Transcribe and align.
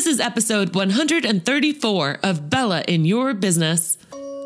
This 0.00 0.14
is 0.14 0.20
episode 0.20 0.74
134 0.74 2.20
of 2.22 2.48
Bella 2.48 2.82
in 2.88 3.04
Your 3.04 3.34
Business. 3.34 3.98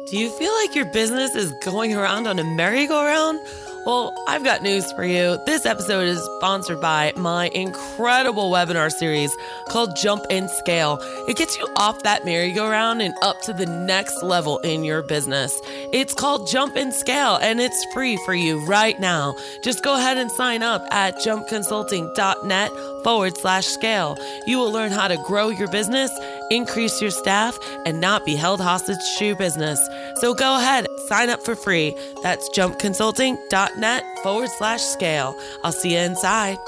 Do 0.06 0.18
you 0.18 0.28
feel 0.28 0.52
like 0.52 0.74
your 0.74 0.84
business 0.84 1.34
is 1.34 1.50
going 1.64 1.94
around 1.94 2.26
on 2.26 2.38
a 2.38 2.44
merry-go-round? 2.44 3.40
Well, 3.86 4.14
I've 4.28 4.44
got 4.44 4.62
news 4.62 4.90
for 4.92 5.04
you. 5.04 5.38
This 5.46 5.64
episode 5.64 6.06
is 6.06 6.22
sponsored 6.36 6.80
by 6.80 7.12
my 7.16 7.48
incredible 7.54 8.50
webinar 8.50 8.90
series 8.90 9.34
called 9.68 9.96
Jump 9.96 10.24
and 10.30 10.50
Scale. 10.50 10.98
It 11.26 11.36
gets 11.36 11.56
you 11.58 11.66
off 11.76 12.02
that 12.02 12.24
merry-go-round 12.24 13.00
and 13.00 13.14
up 13.22 13.40
to 13.42 13.54
the 13.54 13.66
next 13.66 14.22
level 14.22 14.58
in 14.58 14.84
your 14.84 15.02
business. 15.02 15.58
It's 15.92 16.14
called 16.14 16.48
Jump 16.48 16.76
and 16.76 16.92
Scale 16.94 17.36
and 17.36 17.60
it's 17.60 17.86
free 17.92 18.18
for 18.24 18.34
you 18.34 18.64
right 18.66 18.98
now. 19.00 19.34
Just 19.62 19.82
go 19.84 19.94
ahead 19.96 20.18
and 20.18 20.30
sign 20.30 20.62
up 20.62 20.86
at 20.90 21.16
jumpconsulting.net 21.16 22.70
forward 23.04 23.36
slash 23.36 23.66
scale. 23.66 24.16
You 24.46 24.58
will 24.58 24.72
learn 24.72 24.92
how 24.92 25.08
to 25.08 25.18
grow 25.26 25.48
your 25.50 25.68
business, 25.68 26.10
increase 26.50 27.00
your 27.00 27.10
staff, 27.10 27.58
and 27.86 28.00
not 28.00 28.24
be 28.24 28.36
held 28.36 28.60
hostage 28.60 28.98
to 29.18 29.26
your 29.26 29.36
business. 29.36 29.80
So 30.16 30.34
go 30.34 30.56
ahead, 30.56 30.86
sign 31.08 31.30
up 31.30 31.42
for 31.44 31.54
free. 31.54 31.94
That's 32.22 32.48
jumpconsulting.net 32.50 34.18
forward 34.22 34.50
slash 34.50 34.82
scale. 34.82 35.38
I'll 35.62 35.72
see 35.72 35.94
you 35.94 36.00
inside. 36.00 36.58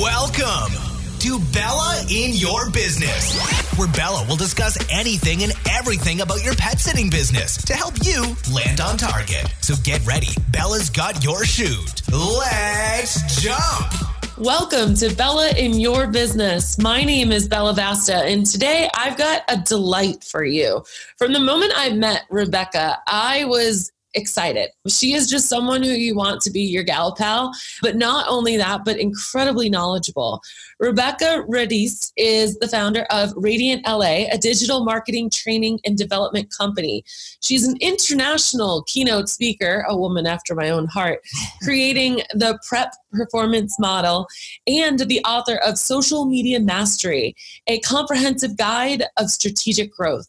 Welcome 0.00 0.72
to 1.20 1.38
Bella 1.52 2.04
in 2.10 2.32
Your 2.32 2.70
Business, 2.70 3.38
where 3.76 3.88
Bella 3.88 4.24
will 4.28 4.36
discuss 4.36 4.76
anything 4.90 5.42
and 5.42 5.52
everything 5.70 6.20
about 6.20 6.44
your 6.44 6.54
pet 6.54 6.80
sitting 6.80 7.10
business 7.10 7.56
to 7.64 7.74
help 7.74 7.94
you 8.02 8.24
land 8.52 8.80
on 8.80 8.96
target. 8.96 9.52
So 9.60 9.74
get 9.84 10.04
ready. 10.06 10.28
Bella's 10.50 10.90
got 10.90 11.22
your 11.22 11.44
shoot. 11.44 12.02
Let's 12.10 13.40
jump. 13.40 14.17
Welcome 14.40 14.94
to 14.96 15.12
Bella 15.16 15.50
in 15.58 15.80
Your 15.80 16.06
Business. 16.06 16.78
My 16.78 17.02
name 17.02 17.32
is 17.32 17.48
Bella 17.48 17.74
Vasta, 17.74 18.18
and 18.18 18.46
today 18.46 18.88
I've 18.94 19.18
got 19.18 19.42
a 19.48 19.56
delight 19.56 20.22
for 20.22 20.44
you. 20.44 20.84
From 21.16 21.32
the 21.32 21.40
moment 21.40 21.72
I 21.74 21.90
met 21.90 22.22
Rebekah, 22.30 22.98
I 23.08 23.46
was 23.46 23.90
excited. 24.14 24.70
She 24.88 25.12
is 25.12 25.28
just 25.28 25.48
someone 25.48 25.82
who 25.82 25.90
you 25.90 26.14
want 26.14 26.40
to 26.42 26.50
be 26.50 26.62
your 26.62 26.82
gal 26.82 27.14
pal, 27.14 27.52
but 27.82 27.96
not 27.96 28.26
only 28.28 28.56
that, 28.56 28.84
but 28.84 28.98
incredibly 28.98 29.68
knowledgeable. 29.68 30.40
Rebekah 30.80 31.44
Radice 31.48 32.12
is 32.16 32.56
the 32.58 32.68
founder 32.68 33.02
of 33.10 33.32
Radiant 33.36 33.86
LA, 33.86 34.26
a 34.30 34.38
digital 34.38 34.84
marketing 34.84 35.30
training 35.30 35.80
and 35.84 35.96
development 35.96 36.52
company. 36.56 37.04
She's 37.40 37.66
an 37.66 37.76
international 37.80 38.84
keynote 38.86 39.28
speaker, 39.28 39.84
a 39.88 39.96
woman 39.96 40.26
after 40.26 40.54
my 40.54 40.70
own 40.70 40.86
heart, 40.86 41.20
creating 41.62 42.22
the 42.34 42.58
prep 42.66 42.92
performance 43.12 43.78
model 43.78 44.26
and 44.66 45.00
the 45.00 45.20
author 45.24 45.56
of 45.56 45.78
Social 45.78 46.26
Media 46.26 46.60
Mastery, 46.60 47.34
a 47.66 47.80
comprehensive 47.80 48.56
guide 48.56 49.04
of 49.16 49.30
strategic 49.30 49.92
growth. 49.92 50.28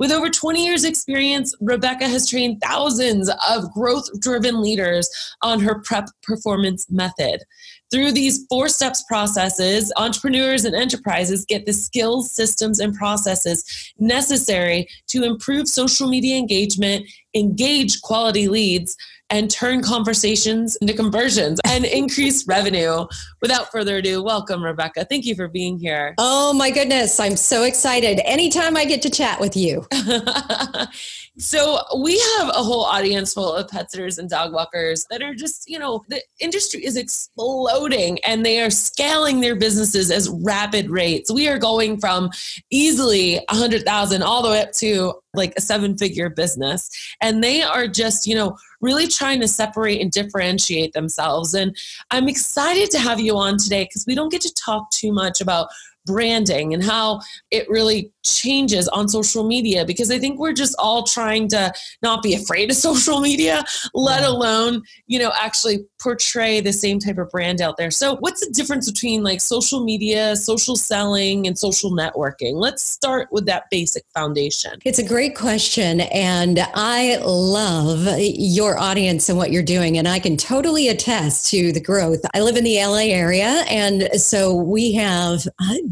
With 0.00 0.12
over 0.12 0.30
20 0.30 0.64
years' 0.64 0.84
experience, 0.84 1.54
Rebekah 1.60 2.08
has 2.08 2.26
trained 2.26 2.62
thousands 2.62 3.30
of 3.46 3.70
growth 3.74 4.08
driven 4.18 4.62
leaders 4.62 5.10
on 5.42 5.60
her 5.60 5.80
prep 5.80 6.08
performance 6.22 6.90
method. 6.90 7.42
Through 7.90 8.12
these 8.12 8.46
four 8.48 8.70
steps 8.70 9.04
processes, 9.06 9.92
entrepreneurs 9.98 10.64
and 10.64 10.74
enterprises 10.74 11.44
get 11.44 11.66
the 11.66 11.74
skills, 11.74 12.34
systems, 12.34 12.80
and 12.80 12.94
processes 12.94 13.92
necessary 13.98 14.88
to 15.08 15.22
improve 15.22 15.68
social 15.68 16.08
media 16.08 16.38
engagement, 16.38 17.06
engage 17.34 18.00
quality 18.00 18.48
leads, 18.48 18.96
and 19.30 19.50
turn 19.50 19.82
conversations 19.82 20.76
into 20.76 20.92
conversions 20.92 21.60
and 21.66 21.84
increase 21.84 22.46
revenue. 22.46 23.06
Without 23.40 23.70
further 23.70 23.96
ado, 23.96 24.22
welcome, 24.22 24.62
Rebekah. 24.62 25.06
Thank 25.06 25.24
you 25.24 25.34
for 25.34 25.48
being 25.48 25.78
here. 25.78 26.14
Oh 26.18 26.52
my 26.52 26.70
goodness, 26.70 27.18
I'm 27.20 27.36
so 27.36 27.62
excited. 27.62 28.20
Anytime 28.24 28.76
I 28.76 28.84
get 28.84 29.02
to 29.02 29.10
chat 29.10 29.40
with 29.40 29.56
you. 29.56 29.86
so, 31.38 31.78
we 31.98 32.18
have 32.38 32.48
a 32.48 32.62
whole 32.62 32.84
audience 32.84 33.32
full 33.32 33.52
of 33.52 33.68
pet 33.68 33.90
sitters 33.90 34.18
and 34.18 34.28
dog 34.28 34.52
walkers 34.52 35.06
that 35.10 35.22
are 35.22 35.34
just, 35.34 35.70
you 35.70 35.78
know, 35.78 36.04
the 36.08 36.20
industry 36.40 36.84
is 36.84 36.96
exploding 36.96 38.18
and 38.26 38.44
they 38.44 38.60
are 38.60 38.70
scaling 38.70 39.40
their 39.40 39.54
businesses 39.54 40.10
as 40.10 40.28
rapid 40.28 40.90
rates. 40.90 41.30
We 41.30 41.48
are 41.48 41.58
going 41.58 42.00
from 42.00 42.30
easily 42.70 43.36
100,000 43.48 44.22
all 44.22 44.42
the 44.42 44.50
way 44.50 44.60
up 44.60 44.72
to 44.72 45.14
like 45.32 45.54
a 45.56 45.60
seven 45.60 45.96
figure 45.96 46.28
business. 46.28 46.90
And 47.22 47.42
they 47.42 47.62
are 47.62 47.86
just, 47.86 48.26
you 48.26 48.34
know, 48.34 48.56
really 48.80 49.06
trying 49.06 49.40
to 49.40 49.48
separate 49.48 50.00
and 50.00 50.10
differentiate 50.10 50.92
themselves. 50.94 51.54
And 51.54 51.76
I'm 52.10 52.28
excited 52.28 52.90
to 52.90 52.98
have 52.98 53.20
you 53.20 53.36
on 53.36 53.56
today 53.56 53.84
because 53.84 54.04
we 54.06 54.16
don't 54.16 54.32
get 54.32 54.42
to 54.42 54.54
talk 54.54 54.90
too 54.90 55.12
much 55.12 55.40
about 55.40 55.68
branding 56.10 56.74
and 56.74 56.82
how 56.82 57.20
it 57.50 57.68
really 57.68 58.12
changes 58.24 58.88
on 58.88 59.08
social 59.08 59.44
media 59.44 59.84
because 59.84 60.10
I 60.10 60.18
think 60.18 60.38
we're 60.38 60.52
just 60.52 60.74
all 60.78 61.04
trying 61.04 61.48
to 61.48 61.72
not 62.02 62.22
be 62.22 62.34
afraid 62.34 62.70
of 62.70 62.76
social 62.88 63.20
media, 63.20 63.64
let 63.94 64.22
alone, 64.22 64.82
you 65.06 65.18
know, 65.18 65.32
actually 65.40 65.86
portray 66.00 66.60
the 66.60 66.72
same 66.72 66.98
type 66.98 67.18
of 67.18 67.30
brand 67.30 67.60
out 67.60 67.76
there. 67.76 67.90
So, 67.90 68.16
what's 68.16 68.44
the 68.44 68.52
difference 68.52 68.90
between 68.90 69.22
like 69.22 69.40
social 69.40 69.84
media, 69.84 70.36
social 70.36 70.76
selling, 70.76 71.46
and 71.46 71.58
social 71.58 71.90
networking? 71.90 72.54
Let's 72.54 72.82
start 72.82 73.28
with 73.30 73.46
that 73.46 73.64
basic 73.70 74.04
foundation. 74.14 74.78
It's 74.84 74.98
a 74.98 75.06
great 75.06 75.36
question. 75.36 76.00
And 76.00 76.60
I 76.74 77.18
love 77.24 78.06
your 78.18 78.78
audience 78.78 79.28
and 79.28 79.38
what 79.38 79.52
you're 79.52 79.62
doing. 79.62 79.98
And 79.98 80.08
I 80.08 80.18
can 80.18 80.36
totally 80.36 80.88
attest 80.88 81.50
to 81.50 81.72
the 81.72 81.80
growth. 81.80 82.20
I 82.34 82.40
live 82.40 82.56
in 82.56 82.64
the 82.64 82.78
LA 82.78 83.10
area. 83.10 83.64
And 83.68 84.08
so 84.20 84.54
we 84.54 84.92
have 84.94 85.46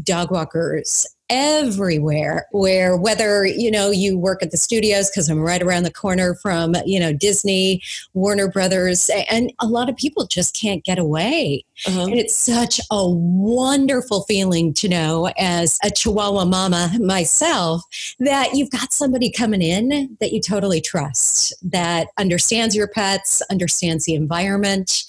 dog 0.09 0.31
walkers 0.31 1.05
everywhere 1.29 2.47
where 2.51 2.97
whether 2.97 3.45
you 3.45 3.69
know 3.69 3.91
you 3.91 4.17
work 4.17 4.41
at 4.41 4.49
the 4.49 4.57
studios 4.57 5.07
because 5.11 5.29
i'm 5.29 5.39
right 5.39 5.61
around 5.61 5.83
the 5.83 5.93
corner 5.93 6.33
from 6.33 6.73
you 6.83 6.99
know 6.99 7.13
disney 7.13 7.79
warner 8.15 8.49
brothers 8.49 9.11
and 9.29 9.53
a 9.59 9.67
lot 9.67 9.87
of 9.87 9.95
people 9.95 10.25
just 10.25 10.59
can't 10.59 10.83
get 10.83 10.97
away 10.97 11.63
uh-huh. 11.87 12.03
and 12.03 12.15
it's 12.15 12.35
such 12.35 12.79
a 12.91 13.09
wonderful 13.09 14.23
feeling 14.23 14.73
to 14.73 14.87
know 14.87 15.31
as 15.37 15.77
a 15.83 15.89
chihuahua 15.89 16.45
mama 16.45 16.91
myself 16.99 17.83
that 18.19 18.53
you've 18.53 18.71
got 18.71 18.93
somebody 18.93 19.31
coming 19.31 19.61
in 19.61 20.15
that 20.19 20.31
you 20.31 20.41
totally 20.41 20.81
trust 20.81 21.53
that 21.61 22.07
understands 22.17 22.75
your 22.75 22.87
pets 22.87 23.41
understands 23.49 24.05
the 24.05 24.15
environment 24.15 25.03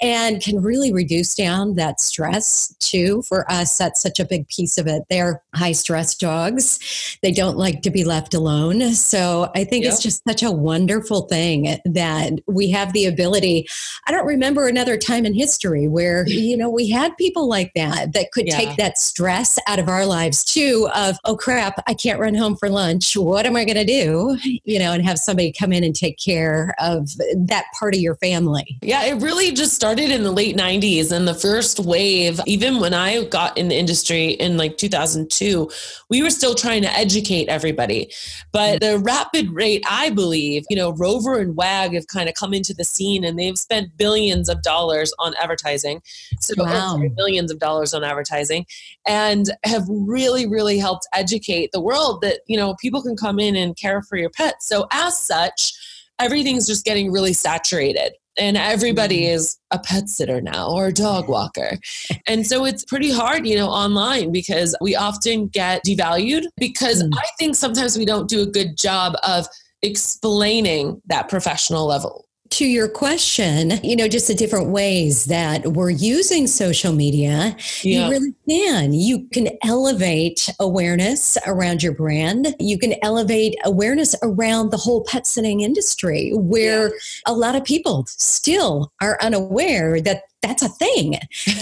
and 0.00 0.42
can 0.42 0.60
really 0.62 0.92
reduce 0.92 1.34
down 1.34 1.74
that 1.74 2.00
stress 2.00 2.74
too 2.78 3.22
for 3.22 3.50
us 3.50 3.76
that's 3.78 4.02
such 4.02 4.18
a 4.18 4.24
big 4.24 4.46
piece 4.48 4.78
of 4.78 4.86
it 4.86 5.02
they're 5.10 5.42
high 5.54 5.72
stress 5.72 6.14
dogs. 6.14 7.18
They 7.22 7.32
don't 7.32 7.56
like 7.56 7.82
to 7.82 7.90
be 7.90 8.04
left 8.04 8.34
alone. 8.34 8.92
So 8.92 9.50
I 9.54 9.64
think 9.64 9.84
yep. 9.84 9.92
it's 9.92 10.02
just 10.02 10.22
such 10.26 10.42
a 10.42 10.50
wonderful 10.50 11.22
thing 11.22 11.78
that 11.84 12.32
we 12.46 12.70
have 12.70 12.92
the 12.92 13.06
ability. 13.06 13.66
I 14.06 14.12
don't 14.12 14.26
remember 14.26 14.66
another 14.66 14.96
time 14.96 15.26
in 15.26 15.34
history 15.34 15.88
where, 15.88 16.11
you 16.26 16.56
know, 16.56 16.70
we 16.70 16.88
had 16.90 17.16
people 17.16 17.48
like 17.48 17.72
that 17.74 18.12
that 18.12 18.32
could 18.32 18.46
yeah. 18.46 18.56
take 18.56 18.76
that 18.76 18.98
stress 18.98 19.58
out 19.66 19.78
of 19.78 19.88
our 19.88 20.06
lives 20.06 20.44
too 20.44 20.88
of, 20.94 21.16
oh 21.24 21.36
crap, 21.36 21.82
I 21.86 21.94
can't 21.94 22.20
run 22.20 22.34
home 22.34 22.56
for 22.56 22.68
lunch. 22.68 23.16
What 23.16 23.46
am 23.46 23.56
I 23.56 23.64
going 23.64 23.76
to 23.76 23.84
do? 23.84 24.38
You 24.64 24.78
know, 24.78 24.92
and 24.92 25.04
have 25.04 25.18
somebody 25.18 25.52
come 25.52 25.72
in 25.72 25.84
and 25.84 25.94
take 25.94 26.18
care 26.18 26.74
of 26.78 27.10
that 27.36 27.64
part 27.78 27.94
of 27.94 28.00
your 28.00 28.16
family. 28.16 28.78
Yeah, 28.82 29.04
it 29.04 29.20
really 29.22 29.52
just 29.52 29.74
started 29.74 30.10
in 30.10 30.22
the 30.22 30.32
late 30.32 30.56
90s 30.56 31.12
and 31.12 31.26
the 31.26 31.34
first 31.34 31.80
wave, 31.80 32.40
even 32.46 32.80
when 32.80 32.94
I 32.94 33.24
got 33.24 33.56
in 33.56 33.68
the 33.68 33.76
industry 33.76 34.30
in 34.30 34.56
like 34.56 34.76
2002 34.76 35.70
we 36.12 36.22
were 36.22 36.30
still 36.30 36.54
trying 36.54 36.82
to 36.82 36.92
educate 36.92 37.48
everybody. 37.48 38.12
But 38.52 38.80
the 38.82 38.98
rapid 38.98 39.50
rate, 39.50 39.82
I 39.88 40.10
believe, 40.10 40.64
you 40.68 40.76
know, 40.76 40.92
Rover 40.92 41.38
and 41.38 41.56
Wag 41.56 41.94
have 41.94 42.06
kind 42.06 42.28
of 42.28 42.34
come 42.34 42.52
into 42.52 42.74
the 42.74 42.84
scene 42.84 43.24
and 43.24 43.38
they've 43.38 43.56
spent 43.56 43.96
billions 43.96 44.50
of 44.50 44.60
dollars 44.60 45.14
on 45.18 45.32
advertising. 45.40 46.01
So 46.40 46.54
wow. 46.58 47.00
billions 47.16 47.50
of 47.50 47.58
dollars 47.58 47.94
on 47.94 48.04
advertising 48.04 48.66
and 49.06 49.46
have 49.64 49.84
really, 49.88 50.46
really 50.46 50.78
helped 50.78 51.06
educate 51.12 51.70
the 51.72 51.80
world 51.80 52.20
that, 52.22 52.40
you 52.46 52.56
know, 52.56 52.74
people 52.80 53.02
can 53.02 53.16
come 53.16 53.38
in 53.38 53.56
and 53.56 53.76
care 53.76 54.02
for 54.02 54.16
your 54.16 54.30
pets. 54.30 54.68
So 54.68 54.86
as 54.92 55.18
such, 55.18 55.72
everything's 56.18 56.66
just 56.66 56.84
getting 56.84 57.10
really 57.10 57.32
saturated 57.32 58.12
and 58.38 58.56
everybody 58.56 59.22
mm-hmm. 59.22 59.34
is 59.34 59.58
a 59.70 59.78
pet 59.78 60.08
sitter 60.08 60.40
now 60.40 60.68
or 60.68 60.86
a 60.86 60.92
dog 60.92 61.28
walker. 61.28 61.78
And 62.26 62.46
so 62.46 62.64
it's 62.64 62.84
pretty 62.84 63.12
hard, 63.12 63.46
you 63.46 63.56
know, 63.56 63.68
online 63.68 64.32
because 64.32 64.74
we 64.80 64.96
often 64.96 65.48
get 65.48 65.84
devalued 65.84 66.44
because 66.56 67.02
mm. 67.02 67.10
I 67.14 67.26
think 67.38 67.56
sometimes 67.56 67.98
we 67.98 68.04
don't 68.04 68.28
do 68.28 68.42
a 68.42 68.46
good 68.46 68.76
job 68.76 69.14
of 69.22 69.46
explaining 69.82 71.02
that 71.06 71.28
professional 71.28 71.86
level 71.86 72.26
to 72.52 72.66
your 72.66 72.88
question, 72.88 73.72
you 73.82 73.96
know, 73.96 74.06
just 74.06 74.28
the 74.28 74.34
different 74.34 74.68
ways 74.68 75.24
that 75.24 75.72
we're 75.72 75.90
using 75.90 76.46
social 76.46 76.92
media, 76.92 77.56
yeah. 77.82 78.04
you 78.04 78.10
really 78.10 78.34
can. 78.46 78.92
You 78.92 79.26
can 79.32 79.48
elevate 79.64 80.50
awareness 80.60 81.38
around 81.46 81.82
your 81.82 81.94
brand. 81.94 82.54
You 82.60 82.78
can 82.78 82.94
elevate 83.02 83.56
awareness 83.64 84.14
around 84.22 84.70
the 84.70 84.76
whole 84.76 85.02
pet 85.04 85.26
sitting 85.26 85.62
industry, 85.62 86.30
where 86.34 86.88
yeah. 86.88 86.94
a 87.26 87.32
lot 87.32 87.56
of 87.56 87.64
people 87.64 88.04
still 88.06 88.92
are 89.00 89.18
unaware 89.22 90.00
that 90.02 90.24
that's 90.42 90.62
a 90.62 90.68
thing 90.68 91.12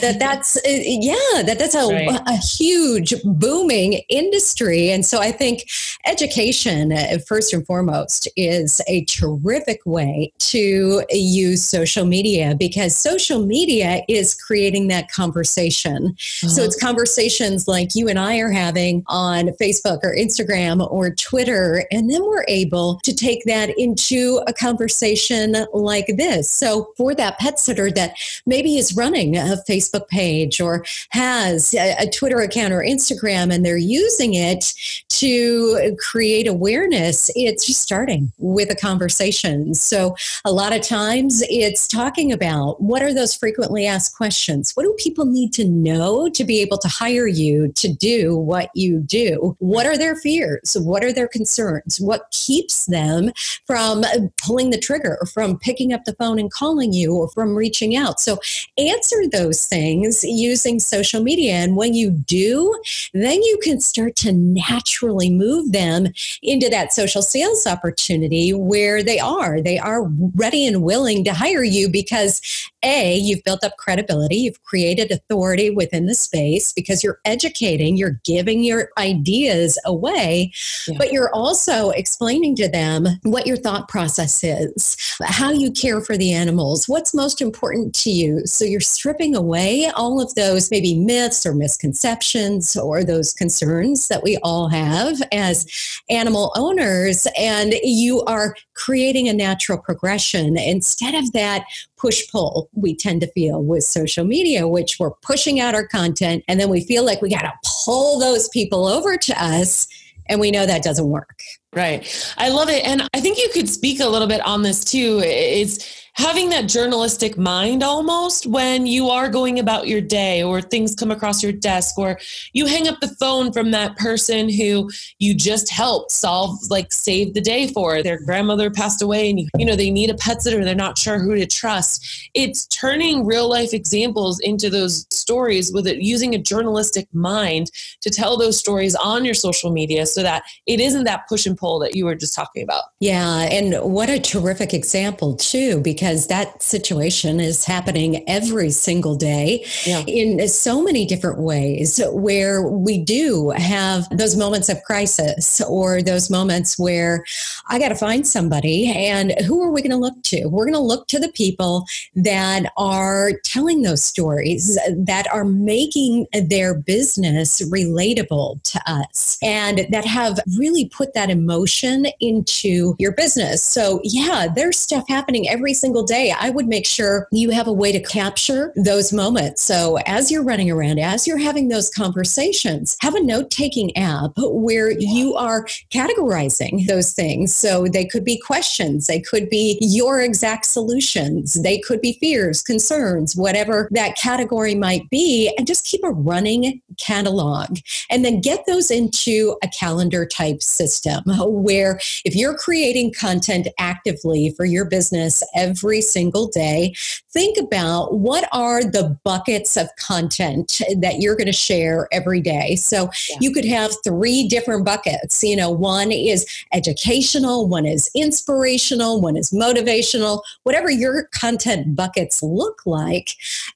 that 0.00 0.18
that's 0.18 0.56
uh, 0.56 0.60
yeah 0.66 1.42
that 1.42 1.58
that's 1.58 1.74
a, 1.74 1.86
right. 1.86 2.20
a 2.26 2.36
huge 2.36 3.14
booming 3.24 4.00
industry 4.08 4.90
and 4.90 5.04
so 5.04 5.20
i 5.20 5.30
think 5.30 5.68
education 6.06 6.92
uh, 6.92 7.18
first 7.26 7.52
and 7.52 7.66
foremost 7.66 8.26
is 8.36 8.80
a 8.88 9.04
terrific 9.04 9.80
way 9.84 10.32
to 10.38 11.04
use 11.10 11.64
social 11.64 12.06
media 12.06 12.54
because 12.58 12.96
social 12.96 13.44
media 13.44 14.02
is 14.08 14.34
creating 14.34 14.88
that 14.88 15.10
conversation 15.10 16.06
uh-huh. 16.06 16.48
so 16.48 16.62
it's 16.62 16.80
conversations 16.80 17.68
like 17.68 17.94
you 17.94 18.08
and 18.08 18.18
i 18.18 18.38
are 18.38 18.50
having 18.50 19.04
on 19.08 19.48
facebook 19.60 20.00
or 20.02 20.16
instagram 20.16 20.90
or 20.90 21.14
twitter 21.14 21.84
and 21.92 22.10
then 22.10 22.24
we're 22.24 22.46
able 22.48 22.98
to 23.04 23.14
take 23.14 23.44
that 23.44 23.68
into 23.78 24.40
a 24.46 24.54
conversation 24.54 25.54
like 25.74 26.06
this 26.16 26.50
so 26.50 26.92
for 26.96 27.14
that 27.14 27.38
pet 27.38 27.58
sitter 27.58 27.90
that 27.90 28.16
maybe 28.46 28.69
is 28.78 28.96
running 28.96 29.36
a 29.36 29.56
Facebook 29.68 30.08
page 30.08 30.60
or 30.60 30.84
has 31.10 31.74
a, 31.74 31.96
a 32.00 32.10
Twitter 32.10 32.38
account 32.38 32.72
or 32.72 32.80
Instagram 32.80 33.52
and 33.52 33.64
they're 33.64 33.76
using 33.76 34.34
it 34.34 34.72
to 35.08 35.96
create 35.98 36.46
awareness, 36.46 37.30
it's 37.34 37.66
just 37.66 37.80
starting 37.80 38.32
with 38.38 38.70
a 38.70 38.74
conversation. 38.74 39.74
So 39.74 40.16
a 40.44 40.52
lot 40.52 40.74
of 40.74 40.82
times 40.82 41.42
it's 41.48 41.86
talking 41.86 42.32
about 42.32 42.80
what 42.80 43.02
are 43.02 43.12
those 43.12 43.34
frequently 43.34 43.86
asked 43.86 44.16
questions? 44.16 44.72
What 44.74 44.84
do 44.84 44.94
people 44.98 45.26
need 45.26 45.52
to 45.54 45.64
know 45.64 46.28
to 46.30 46.44
be 46.44 46.60
able 46.60 46.78
to 46.78 46.88
hire 46.88 47.26
you 47.26 47.72
to 47.72 47.92
do 47.92 48.36
what 48.36 48.70
you 48.74 49.00
do? 49.00 49.56
What 49.58 49.86
are 49.86 49.98
their 49.98 50.16
fears? 50.16 50.76
What 50.78 51.04
are 51.04 51.12
their 51.12 51.28
concerns? 51.28 52.00
What 52.00 52.30
keeps 52.30 52.86
them 52.86 53.30
from 53.66 54.04
pulling 54.42 54.70
the 54.70 54.78
trigger, 54.78 55.18
or 55.20 55.26
from 55.26 55.58
picking 55.58 55.92
up 55.92 56.04
the 56.04 56.14
phone 56.14 56.38
and 56.38 56.50
calling 56.50 56.92
you, 56.92 57.14
or 57.14 57.28
from 57.30 57.54
reaching 57.54 57.96
out? 57.96 58.20
So 58.20 58.38
answer 58.78 59.28
those 59.30 59.66
things 59.66 60.24
using 60.24 60.78
social 60.78 61.22
media. 61.22 61.54
And 61.54 61.76
when 61.76 61.94
you 61.94 62.10
do, 62.10 62.80
then 63.12 63.42
you 63.42 63.58
can 63.62 63.80
start 63.80 64.16
to 64.16 64.32
naturally 64.32 65.30
move 65.30 65.72
them 65.72 66.08
into 66.42 66.68
that 66.70 66.92
social 66.92 67.22
sales 67.22 67.66
opportunity 67.66 68.52
where 68.52 69.02
they 69.02 69.18
are. 69.18 69.60
They 69.60 69.78
are 69.78 70.04
ready 70.34 70.66
and 70.66 70.82
willing 70.82 71.24
to 71.24 71.32
hire 71.32 71.64
you 71.64 71.88
because 71.88 72.40
A, 72.82 73.16
you've 73.16 73.44
built 73.44 73.64
up 73.64 73.76
credibility, 73.76 74.36
you've 74.36 74.62
created 74.62 75.10
authority 75.10 75.70
within 75.70 76.06
the 76.06 76.14
space 76.14 76.72
because 76.72 77.02
you're 77.02 77.20
educating, 77.24 77.96
you're 77.96 78.20
giving 78.24 78.62
your 78.62 78.90
ideas 78.98 79.78
away, 79.84 80.52
yeah. 80.86 80.96
but 80.98 81.12
you're 81.12 81.34
also 81.34 81.90
explaining 81.90 82.56
to 82.56 82.68
them 82.68 83.06
what 83.22 83.46
your 83.46 83.56
thought 83.56 83.88
process 83.88 84.42
is, 84.42 84.96
how 85.22 85.50
you 85.50 85.70
care 85.70 86.00
for 86.00 86.16
the 86.16 86.32
animals, 86.32 86.88
what's 86.88 87.14
most 87.14 87.40
important 87.40 87.94
to 87.94 88.10
you. 88.10 88.44
So 88.52 88.64
you're 88.64 88.80
stripping 88.80 89.34
away 89.34 89.90
all 89.94 90.20
of 90.20 90.34
those 90.34 90.70
maybe 90.70 90.94
myths 90.94 91.46
or 91.46 91.54
misconceptions 91.54 92.76
or 92.76 93.04
those 93.04 93.32
concerns 93.32 94.08
that 94.08 94.22
we 94.22 94.38
all 94.42 94.68
have 94.68 95.16
as 95.32 95.66
animal 96.08 96.52
owners. 96.56 97.26
And 97.38 97.74
you 97.82 98.22
are 98.22 98.54
creating 98.74 99.28
a 99.28 99.32
natural 99.32 99.78
progression 99.78 100.58
instead 100.58 101.14
of 101.14 101.32
that 101.32 101.64
push 101.96 102.22
pull 102.30 102.68
we 102.72 102.94
tend 102.94 103.20
to 103.20 103.30
feel 103.32 103.62
with 103.62 103.84
social 103.84 104.24
media, 104.24 104.66
which 104.66 104.98
we're 104.98 105.10
pushing 105.10 105.60
out 105.60 105.74
our 105.74 105.86
content 105.86 106.44
and 106.48 106.58
then 106.58 106.68
we 106.68 106.84
feel 106.84 107.04
like 107.04 107.22
we 107.22 107.30
got 107.30 107.42
to 107.42 107.52
pull 107.84 108.18
those 108.18 108.48
people 108.48 108.86
over 108.86 109.16
to 109.16 109.42
us. 109.42 109.86
And 110.28 110.38
we 110.38 110.52
know 110.52 110.64
that 110.64 110.84
doesn't 110.84 111.08
work. 111.08 111.40
Right. 111.72 112.34
I 112.38 112.50
love 112.50 112.68
it. 112.68 112.86
And 112.86 113.02
I 113.14 113.20
think 113.20 113.38
you 113.38 113.48
could 113.52 113.68
speak 113.68 113.98
a 113.98 114.06
little 114.06 114.28
bit 114.28 114.40
on 114.46 114.62
this 114.62 114.84
too. 114.84 115.20
It's 115.24 116.08
having 116.20 116.50
that 116.50 116.68
journalistic 116.68 117.38
mind 117.38 117.82
almost 117.82 118.46
when 118.46 118.84
you 118.86 119.08
are 119.08 119.26
going 119.26 119.58
about 119.58 119.88
your 119.88 120.02
day 120.02 120.42
or 120.42 120.60
things 120.60 120.94
come 120.94 121.10
across 121.10 121.42
your 121.42 121.50
desk 121.50 121.96
or 121.98 122.18
you 122.52 122.66
hang 122.66 122.86
up 122.86 123.00
the 123.00 123.08
phone 123.18 123.50
from 123.50 123.70
that 123.70 123.96
person 123.96 124.46
who 124.50 124.90
you 125.18 125.34
just 125.34 125.70
helped 125.70 126.12
solve 126.12 126.58
like 126.68 126.92
save 126.92 127.32
the 127.32 127.40
day 127.40 127.66
for. 127.68 128.02
Their 128.02 128.22
grandmother 128.22 128.70
passed 128.70 129.00
away 129.00 129.30
and 129.30 129.40
you, 129.56 129.64
know 129.64 129.76
they 129.76 129.90
need 129.90 130.10
a 130.10 130.14
pet 130.14 130.42
sitter. 130.42 130.62
They're 130.62 130.74
not 130.74 130.98
sure 130.98 131.18
who 131.18 131.34
to 131.36 131.46
trust. 131.46 132.30
It's 132.34 132.66
turning 132.66 133.24
real 133.24 133.48
life 133.48 133.72
examples 133.72 134.40
into 134.40 134.68
those 134.68 135.06
stories 135.10 135.72
with 135.72 135.86
it 135.86 136.02
using 136.02 136.34
a 136.34 136.38
journalistic 136.38 137.08
mind 137.14 137.70
to 138.02 138.10
tell 138.10 138.36
those 138.36 138.58
stories 138.58 138.94
on 138.94 139.24
your 139.24 139.32
social 139.32 139.72
media 139.72 140.04
so 140.04 140.22
that 140.22 140.42
it 140.66 140.80
isn't 140.80 141.04
that 141.04 141.26
push 141.28 141.46
and 141.46 141.56
pull 141.56 141.78
that 141.78 141.94
you 141.94 142.04
were 142.04 142.14
just 142.14 142.34
talking 142.34 142.62
about. 142.62 142.84
Yeah 143.00 143.48
and 143.50 143.74
what 143.82 144.10
a 144.10 144.20
terrific 144.20 144.74
example 144.74 145.34
too 145.36 145.80
because 145.80 146.09
because 146.10 146.26
that 146.26 146.60
situation 146.60 147.38
is 147.38 147.64
happening 147.64 148.28
every 148.28 148.70
single 148.70 149.14
day 149.14 149.64
yeah. 149.86 150.02
in 150.08 150.48
so 150.48 150.82
many 150.82 151.06
different 151.06 151.38
ways 151.38 152.00
where 152.12 152.62
we 152.62 152.98
do 152.98 153.50
have 153.50 154.08
those 154.10 154.36
moments 154.36 154.68
of 154.68 154.82
crisis 154.82 155.60
or 155.60 156.02
those 156.02 156.28
moments 156.28 156.76
where 156.80 157.24
I 157.68 157.78
got 157.78 157.90
to 157.90 157.94
find 157.94 158.26
somebody 158.26 158.90
and 158.90 159.32
who 159.46 159.62
are 159.62 159.70
we 159.70 159.82
going 159.82 159.92
to 159.92 159.96
look 159.96 160.20
to? 160.24 160.46
We're 160.46 160.64
going 160.64 160.74
to 160.74 160.80
look 160.80 161.06
to 161.08 161.20
the 161.20 161.30
people 161.30 161.86
that 162.16 162.72
are 162.76 163.30
telling 163.44 163.82
those 163.82 164.02
stories 164.02 164.76
that 164.96 165.32
are 165.32 165.44
making 165.44 166.26
their 166.32 166.74
business 166.74 167.62
relatable 167.70 168.60
to 168.64 168.80
us 168.90 169.38
and 169.44 169.86
that 169.90 170.04
have 170.04 170.40
really 170.58 170.88
put 170.88 171.14
that 171.14 171.30
emotion 171.30 172.06
into 172.18 172.96
your 172.98 173.12
business. 173.12 173.62
So 173.62 174.00
yeah, 174.02 174.48
there's 174.52 174.76
stuff 174.76 175.04
happening 175.08 175.48
every 175.48 175.72
single 175.72 175.89
single 175.90 176.04
day, 176.04 176.32
I 176.38 176.50
would 176.50 176.68
make 176.68 176.86
sure 176.86 177.26
you 177.32 177.50
have 177.50 177.66
a 177.66 177.72
way 177.72 177.90
to 177.90 177.98
capture 177.98 178.72
those 178.76 179.12
moments. 179.12 179.60
So 179.60 179.98
as 180.06 180.30
you're 180.30 180.44
running 180.44 180.70
around, 180.70 181.00
as 181.00 181.26
you're 181.26 181.36
having 181.36 181.66
those 181.66 181.90
conversations, 181.90 182.96
have 183.00 183.16
a 183.16 183.20
note 183.20 183.50
taking 183.50 183.96
app 183.96 184.30
where 184.36 184.92
you 184.92 185.34
are 185.34 185.64
categorizing 185.92 186.86
those 186.86 187.12
things. 187.12 187.52
So 187.56 187.88
they 187.88 188.04
could 188.04 188.24
be 188.24 188.38
questions, 188.38 189.08
they 189.08 189.18
could 189.18 189.50
be 189.50 189.78
your 189.80 190.20
exact 190.20 190.66
solutions, 190.66 191.60
they 191.60 191.80
could 191.80 192.00
be 192.00 192.12
fears, 192.20 192.62
concerns, 192.62 193.34
whatever 193.34 193.88
that 193.90 194.16
category 194.16 194.76
might 194.76 195.10
be, 195.10 195.52
and 195.58 195.66
just 195.66 195.84
keep 195.84 196.04
a 196.04 196.10
running 196.10 196.80
catalog. 196.98 197.78
And 198.10 198.24
then 198.24 198.40
get 198.40 198.64
those 198.66 198.92
into 198.92 199.56
a 199.64 199.68
calendar 199.68 200.24
type 200.24 200.62
system 200.62 201.24
where 201.26 201.98
if 202.24 202.36
you're 202.36 202.56
creating 202.56 203.12
content 203.18 203.66
actively 203.80 204.54
for 204.56 204.64
your 204.64 204.84
business 204.84 205.42
every 205.56 205.79
every 205.80 206.00
single 206.00 206.46
day. 206.46 206.94
Think 207.32 207.56
about 207.56 208.18
what 208.18 208.48
are 208.52 208.82
the 208.82 209.16
buckets 209.24 209.76
of 209.76 209.88
content 209.96 210.80
that 210.98 211.20
you're 211.20 211.36
going 211.36 211.46
to 211.46 211.52
share 211.52 212.08
every 212.12 212.40
day. 212.40 212.76
So 212.76 213.10
yeah. 213.28 213.36
you 213.40 213.52
could 213.52 213.64
have 213.64 213.92
three 214.04 214.46
different 214.48 214.84
buckets. 214.84 215.42
You 215.42 215.56
know, 215.56 215.70
one 215.70 216.12
is 216.12 216.46
educational, 216.72 217.68
one 217.68 217.86
is 217.86 218.10
inspirational, 218.14 219.20
one 219.20 219.36
is 219.36 219.50
motivational. 219.52 220.42
Whatever 220.64 220.90
your 220.90 221.28
content 221.34 221.96
buckets 221.96 222.42
look 222.42 222.82
like, 222.84 223.30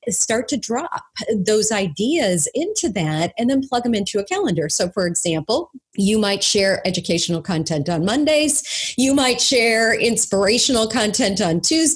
start 0.08 0.48
to 0.48 0.56
drop 0.56 1.04
those 1.34 1.72
ideas 1.72 2.48
into 2.54 2.88
that 2.90 3.32
and 3.38 3.48
then 3.48 3.66
plug 3.66 3.84
them 3.84 3.94
into 3.94 4.18
a 4.18 4.24
calendar. 4.24 4.68
So, 4.68 4.90
for 4.90 5.06
example, 5.06 5.70
you 5.96 6.18
might 6.18 6.42
share 6.42 6.86
educational 6.86 7.40
content 7.40 7.88
on 7.88 8.04
Mondays. 8.04 8.94
You 8.98 9.14
might 9.14 9.40
share 9.40 9.94
inspirational 9.94 10.88
content 10.88 11.40
on 11.40 11.60
Tuesdays. 11.60 11.93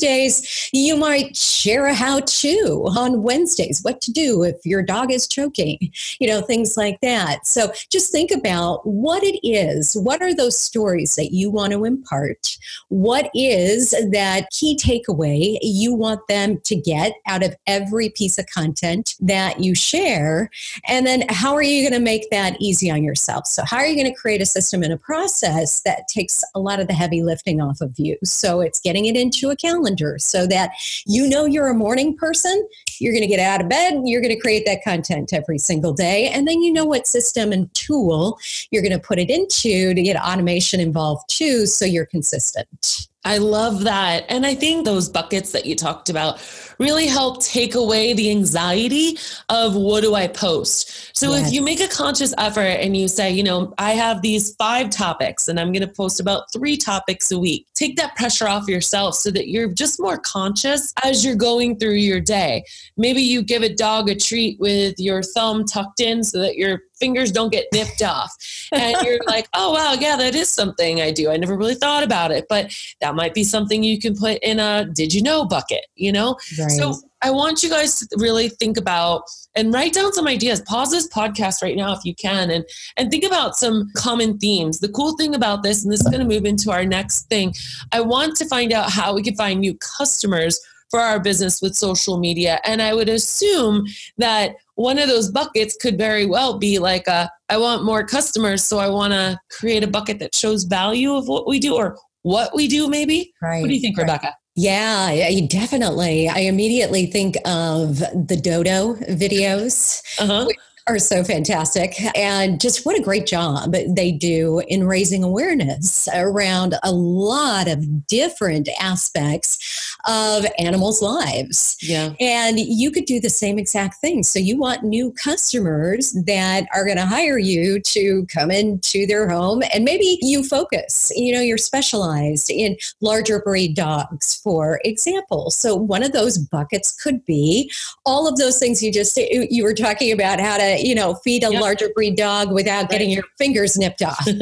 You 0.73 0.97
might 0.97 1.37
share 1.37 1.87
a 1.87 1.95
how 1.95 2.21
to 2.21 2.85
on 2.97 3.23
Wednesdays, 3.23 3.83
what 3.83 4.01
to 4.03 4.13
do 4.13 4.45
if 4.45 4.57
your 4.65 4.83
dog 4.83 5.11
is 5.11 5.27
choking, 5.27 5.79
you 6.21 6.29
know, 6.29 6.41
things 6.41 6.77
like 6.77 7.01
that. 7.01 7.47
So 7.47 7.73
just 7.91 8.13
think 8.13 8.31
about 8.31 8.87
what 8.87 9.23
it 9.25 9.39
is. 9.47 9.97
What 9.97 10.23
are 10.23 10.35
those 10.35 10.59
stories 10.59 11.17
that 11.17 11.33
you 11.33 11.51
want 11.51 11.73
to 11.73 11.85
impart? 11.85 12.57
What 12.89 13.31
is 13.35 13.91
that 13.91 14.49
key 14.51 14.77
takeaway 14.77 15.59
you 15.61 15.93
want 15.93 16.21
them 16.29 16.61
to 16.65 16.77
get 16.77 17.15
out 17.27 17.45
of 17.45 17.57
every 17.67 18.11
piece 18.11 18.39
of 18.39 18.47
content 18.47 19.17
that 19.21 19.61
you 19.61 19.75
share? 19.75 20.51
And 20.87 21.07
then 21.07 21.25
how 21.29 21.55
are 21.55 21.63
you 21.63 21.83
going 21.83 21.99
to 21.99 22.05
make 22.05 22.31
that 22.31 22.57
easy 22.61 22.91
on 22.91 23.03
yourself? 23.03 23.47
So, 23.47 23.65
how 23.65 23.79
are 23.79 23.87
you 23.87 24.01
going 24.01 24.13
to 24.13 24.21
create 24.21 24.41
a 24.41 24.47
system 24.47 24.83
and 24.83 24.93
a 24.93 24.97
process 24.97 25.81
that 25.83 26.07
takes 26.09 26.45
a 26.55 26.61
lot 26.61 26.79
of 26.81 26.87
the 26.87 26.95
heavy 26.95 27.23
lifting 27.23 27.61
off 27.61 27.81
of 27.81 27.99
you? 27.99 28.17
So 28.23 28.61
it's 28.61 28.81
getting 28.81 29.07
it 29.07 29.17
into 29.17 29.51
a 29.51 29.57
calendar 29.57 29.88
so 30.19 30.47
that 30.47 30.73
you 31.07 31.29
know 31.29 31.45
you're 31.45 31.69
a 31.69 31.75
morning 31.75 32.17
person. 32.17 32.69
You're 33.01 33.13
going 33.13 33.23
to 33.23 33.29
get 33.29 33.41
out 33.41 33.61
of 33.61 33.69
bed. 33.69 34.03
You're 34.05 34.21
going 34.21 34.35
to 34.35 34.41
create 34.41 34.67
that 34.67 34.83
content 34.83 35.33
every 35.33 35.59
single 35.59 35.93
day. 35.93 36.29
And 36.29 36.47
then 36.47 36.61
you 36.61 36.73
know 36.73 36.85
what 36.85 37.07
system 37.07 37.53
and 37.53 37.73
tool 37.75 38.39
you're 38.71 38.83
going 38.83 38.93
to 38.93 38.99
put 38.99 39.19
it 39.19 39.31
into 39.31 39.95
to 39.95 40.03
get 40.03 40.17
automation 40.17 40.81
involved 40.81 41.29
too. 41.29 41.67
So 41.67 41.85
you're 41.85 42.07
consistent. 42.07 43.08
I 43.25 43.39
love 43.39 43.83
that. 43.85 44.25
And 44.29 44.47
I 44.47 44.55
think 44.55 44.85
those 44.85 45.09
buckets 45.09 45.53
that 45.53 45.67
you 45.67 45.75
talked 45.75 46.09
about 46.09 46.41
really 46.79 47.07
help 47.07 47.43
take 47.43 47.75
away 47.75 48.15
the 48.15 48.31
anxiety 48.31 49.19
of 49.49 49.75
what 49.75 50.03
do 50.03 50.15
I 50.15 50.29
post. 50.29 51.17
So 51.17 51.33
yes. 51.33 51.49
if 51.49 51.53
you 51.53 51.61
make 51.61 51.81
a 51.81 51.89
conscious 51.89 52.33
effort 52.39 52.61
and 52.61 52.97
you 52.97 53.09
say, 53.09 53.31
you 53.31 53.43
know, 53.43 53.75
I 53.77 53.93
have 53.93 54.23
these 54.23 54.55
five 54.55 54.91
topics 54.91 55.49
and 55.49 55.59
I'm 55.59 55.73
going 55.73 55.87
to 55.87 55.93
post 55.93 56.21
about 56.21 56.45
three 56.53 56.77
topics 56.77 57.33
a 57.33 57.39
week, 57.39 57.67
take 57.75 57.97
that 57.97 58.15
pressure 58.15 58.47
off 58.47 58.69
yourself 58.69 59.17
so 59.17 59.33
that 59.33 59.49
you're 59.49 59.73
just 59.73 60.01
more 60.01 60.19
conscious 60.19 60.93
as 61.03 61.25
you're 61.25 61.35
going 61.35 61.79
through 61.79 61.95
your 61.95 62.21
day. 62.21 62.63
Maybe 62.97 63.21
you 63.21 63.43
give 63.43 63.63
a 63.63 63.75
dog 63.75 64.09
a 64.09 64.15
treat 64.15 64.61
with 64.61 64.95
your 64.99 65.25
thumb 65.25 65.65
tucked 65.65 66.01
in 66.01 66.23
so 66.23 66.39
that 66.39 66.57
your 66.57 66.83
fingers 66.99 67.33
don't 67.33 67.53
get 67.53 67.67
nipped 67.73 68.03
off. 68.03 68.35
And 68.73 68.97
you're 69.03 69.21
like, 69.27 69.49
oh, 69.55 69.73
wow, 69.73 69.95
yeah, 69.99 70.17
that 70.17 70.35
is 70.35 70.49
something 70.49 71.01
I 71.01 71.11
do. 71.11 71.31
I 71.31 71.37
never 71.37 71.57
really 71.57 71.75
thought 71.75 72.03
about 72.03 72.31
it, 72.31 72.47
but 72.49 72.73
that 73.01 73.15
might 73.15 73.35
be 73.35 73.45
something 73.45 73.83
you 73.83 73.99
can 73.99 74.17
put 74.17 74.39
in 74.43 74.59
a 74.59 74.85
did 74.85 75.15
you 75.15 75.23
know 75.23 75.45
bucket, 75.45 75.87
you 75.95 76.13
know? 76.13 76.37
Right. 76.59 76.71
So 76.71 76.95
I 77.23 77.31
want 77.31 77.63
you 77.63 77.69
guys 77.69 77.99
to 77.99 78.09
really 78.19 78.49
think 78.49 78.77
about 78.77 79.23
and 79.55 79.73
write 79.73 79.93
down 79.93 80.13
some 80.13 80.29
ideas. 80.29 80.61
Pause 80.63 80.93
this 80.93 81.09
podcast 81.09 81.63
right 81.63 81.77
now 81.77 81.93
if 81.93 82.05
you 82.05 82.15
can 82.15 82.51
and 82.51 82.65
and 82.97 83.11
think 83.11 83.25
about 83.25 83.57
some 83.57 83.91
common 83.97 84.39
themes. 84.39 84.79
The 84.79 84.89
cool 84.89 85.17
thing 85.17 85.35
about 85.35 85.63
this 85.63 85.83
and 85.83 85.93
this 85.93 86.01
is 86.01 86.07
going 86.07 86.21
to 86.21 86.35
move 86.35 86.45
into 86.45 86.71
our 86.71 86.85
next 86.85 87.29
thing. 87.29 87.55
I 87.93 88.01
want 88.01 88.37
to 88.37 88.47
find 88.47 88.73
out 88.73 88.91
how 88.91 89.15
we 89.15 89.23
can 89.23 89.35
find 89.35 89.61
new 89.61 89.77
customers 89.99 90.61
for 90.91 91.01
our 91.01 91.21
business 91.21 91.61
with 91.61 91.75
social 91.75 92.19
media 92.19 92.61
and 92.65 92.81
I 92.81 92.95
would 92.95 93.09
assume 93.09 93.87
that 94.17 94.55
one 94.79 94.97
of 94.97 95.09
those 95.09 95.29
buckets 95.29 95.77
could 95.77 95.99
very 95.99 96.25
well 96.25 96.57
be 96.57 96.79
like 96.79 97.09
a, 97.09 97.29
I 97.49 97.57
want 97.57 97.85
more 97.85 98.07
customers 98.07 98.63
so 98.63 98.79
I 98.79 98.89
want 98.89 99.13
to 99.13 99.37
create 99.51 99.83
a 99.83 99.89
bucket 99.89 100.21
that 100.21 100.37
shows 100.37 100.63
value 100.63 101.15
of 101.15 101.27
what 101.27 101.49
we 101.49 101.59
do 101.59 101.75
or 101.75 101.99
what 102.23 102.55
we 102.55 102.69
do 102.69 102.89
maybe. 102.89 103.33
Right. 103.43 103.61
What 103.61 103.69
do 103.69 103.75
you 103.75 103.81
think, 103.81 103.99
right. 103.99 104.05
Rebekah? 104.05 104.37
Yeah, 104.55 105.31
definitely. 105.49 106.29
I 106.29 106.41
immediately 106.41 107.07
think 107.07 107.37
of 107.45 107.99
the 107.99 108.39
Dodo 108.41 108.95
videos, 108.95 110.01
uh-huh 110.21 110.47
are 110.89 110.99
so 110.99 111.23
fantastic. 111.23 111.95
And 112.17 112.61
just 112.61 112.87
what 112.87 112.99
a 112.99 113.03
great 113.03 113.27
job 113.27 113.75
they 113.89 114.11
do 114.11 114.63
in 114.69 114.87
raising 114.87 115.23
awareness 115.23 116.09
around 116.15 116.77
a 116.83 116.93
lot 116.93 117.69
of 117.69 118.07
different 118.07 118.69
aspects 118.81 119.59
of 120.07 120.47
animals' 120.59 121.03
lives. 121.03 121.77
Yeah. 121.83 122.15
And 122.19 122.59
you 122.59 122.91
could 122.91 123.05
do 123.05 123.21
the 123.21 123.31
same 123.31 123.59
exact 123.59 123.97
thing. 124.01 124.23
So 124.23 124.39
you 124.39 124.57
want 124.57 124.83
new 124.83 125.13
customers 125.13 126.13
that 126.27 126.67
are 126.75 126.85
going 126.85 126.97
to 126.97 127.07
hire 127.07 127.39
you 127.39 127.81
to 127.81 128.27
come 128.33 128.51
into 128.51 129.07
their 129.07 129.29
home 129.29 129.63
and 129.75 129.85
maybe 129.85 130.19
you 130.23 130.43
focus, 130.43 131.13
you 131.15 131.35
know, 131.35 131.41
you're 131.41 131.59
specialized 131.59 132.51
in 132.51 132.77
larger 133.01 133.41
breed 133.41 133.75
dogs, 133.75 134.37
for 134.37 134.81
example. 134.85 135.51
So 135.51 135.75
one 135.75 136.03
of 136.03 136.13
those 136.13 136.39
buckets 136.39 136.93
could 136.93 137.25
be 137.27 137.71
all 138.07 138.27
of 138.27 138.37
those 138.37 138.59
things 138.59 138.83
you 138.83 138.93
just 138.93 139.17
you 139.17 139.63
were 139.63 139.75
talking 139.75 140.13
about 140.13 140.41
how 140.41 140.57
to 140.57 140.78
you 140.81 140.95
know, 140.95 141.15
feed 141.25 141.45
a 141.45 141.53
yep. 141.53 141.61
larger 141.61 141.89
breed 141.95 142.17
dog 142.17 142.53
without 142.53 142.83
right. 142.83 142.91
getting 142.91 143.11
your 143.11 143.25
fingers 143.37 143.77
nipped 143.77 144.03
off. 144.03 144.19
How 144.27 144.35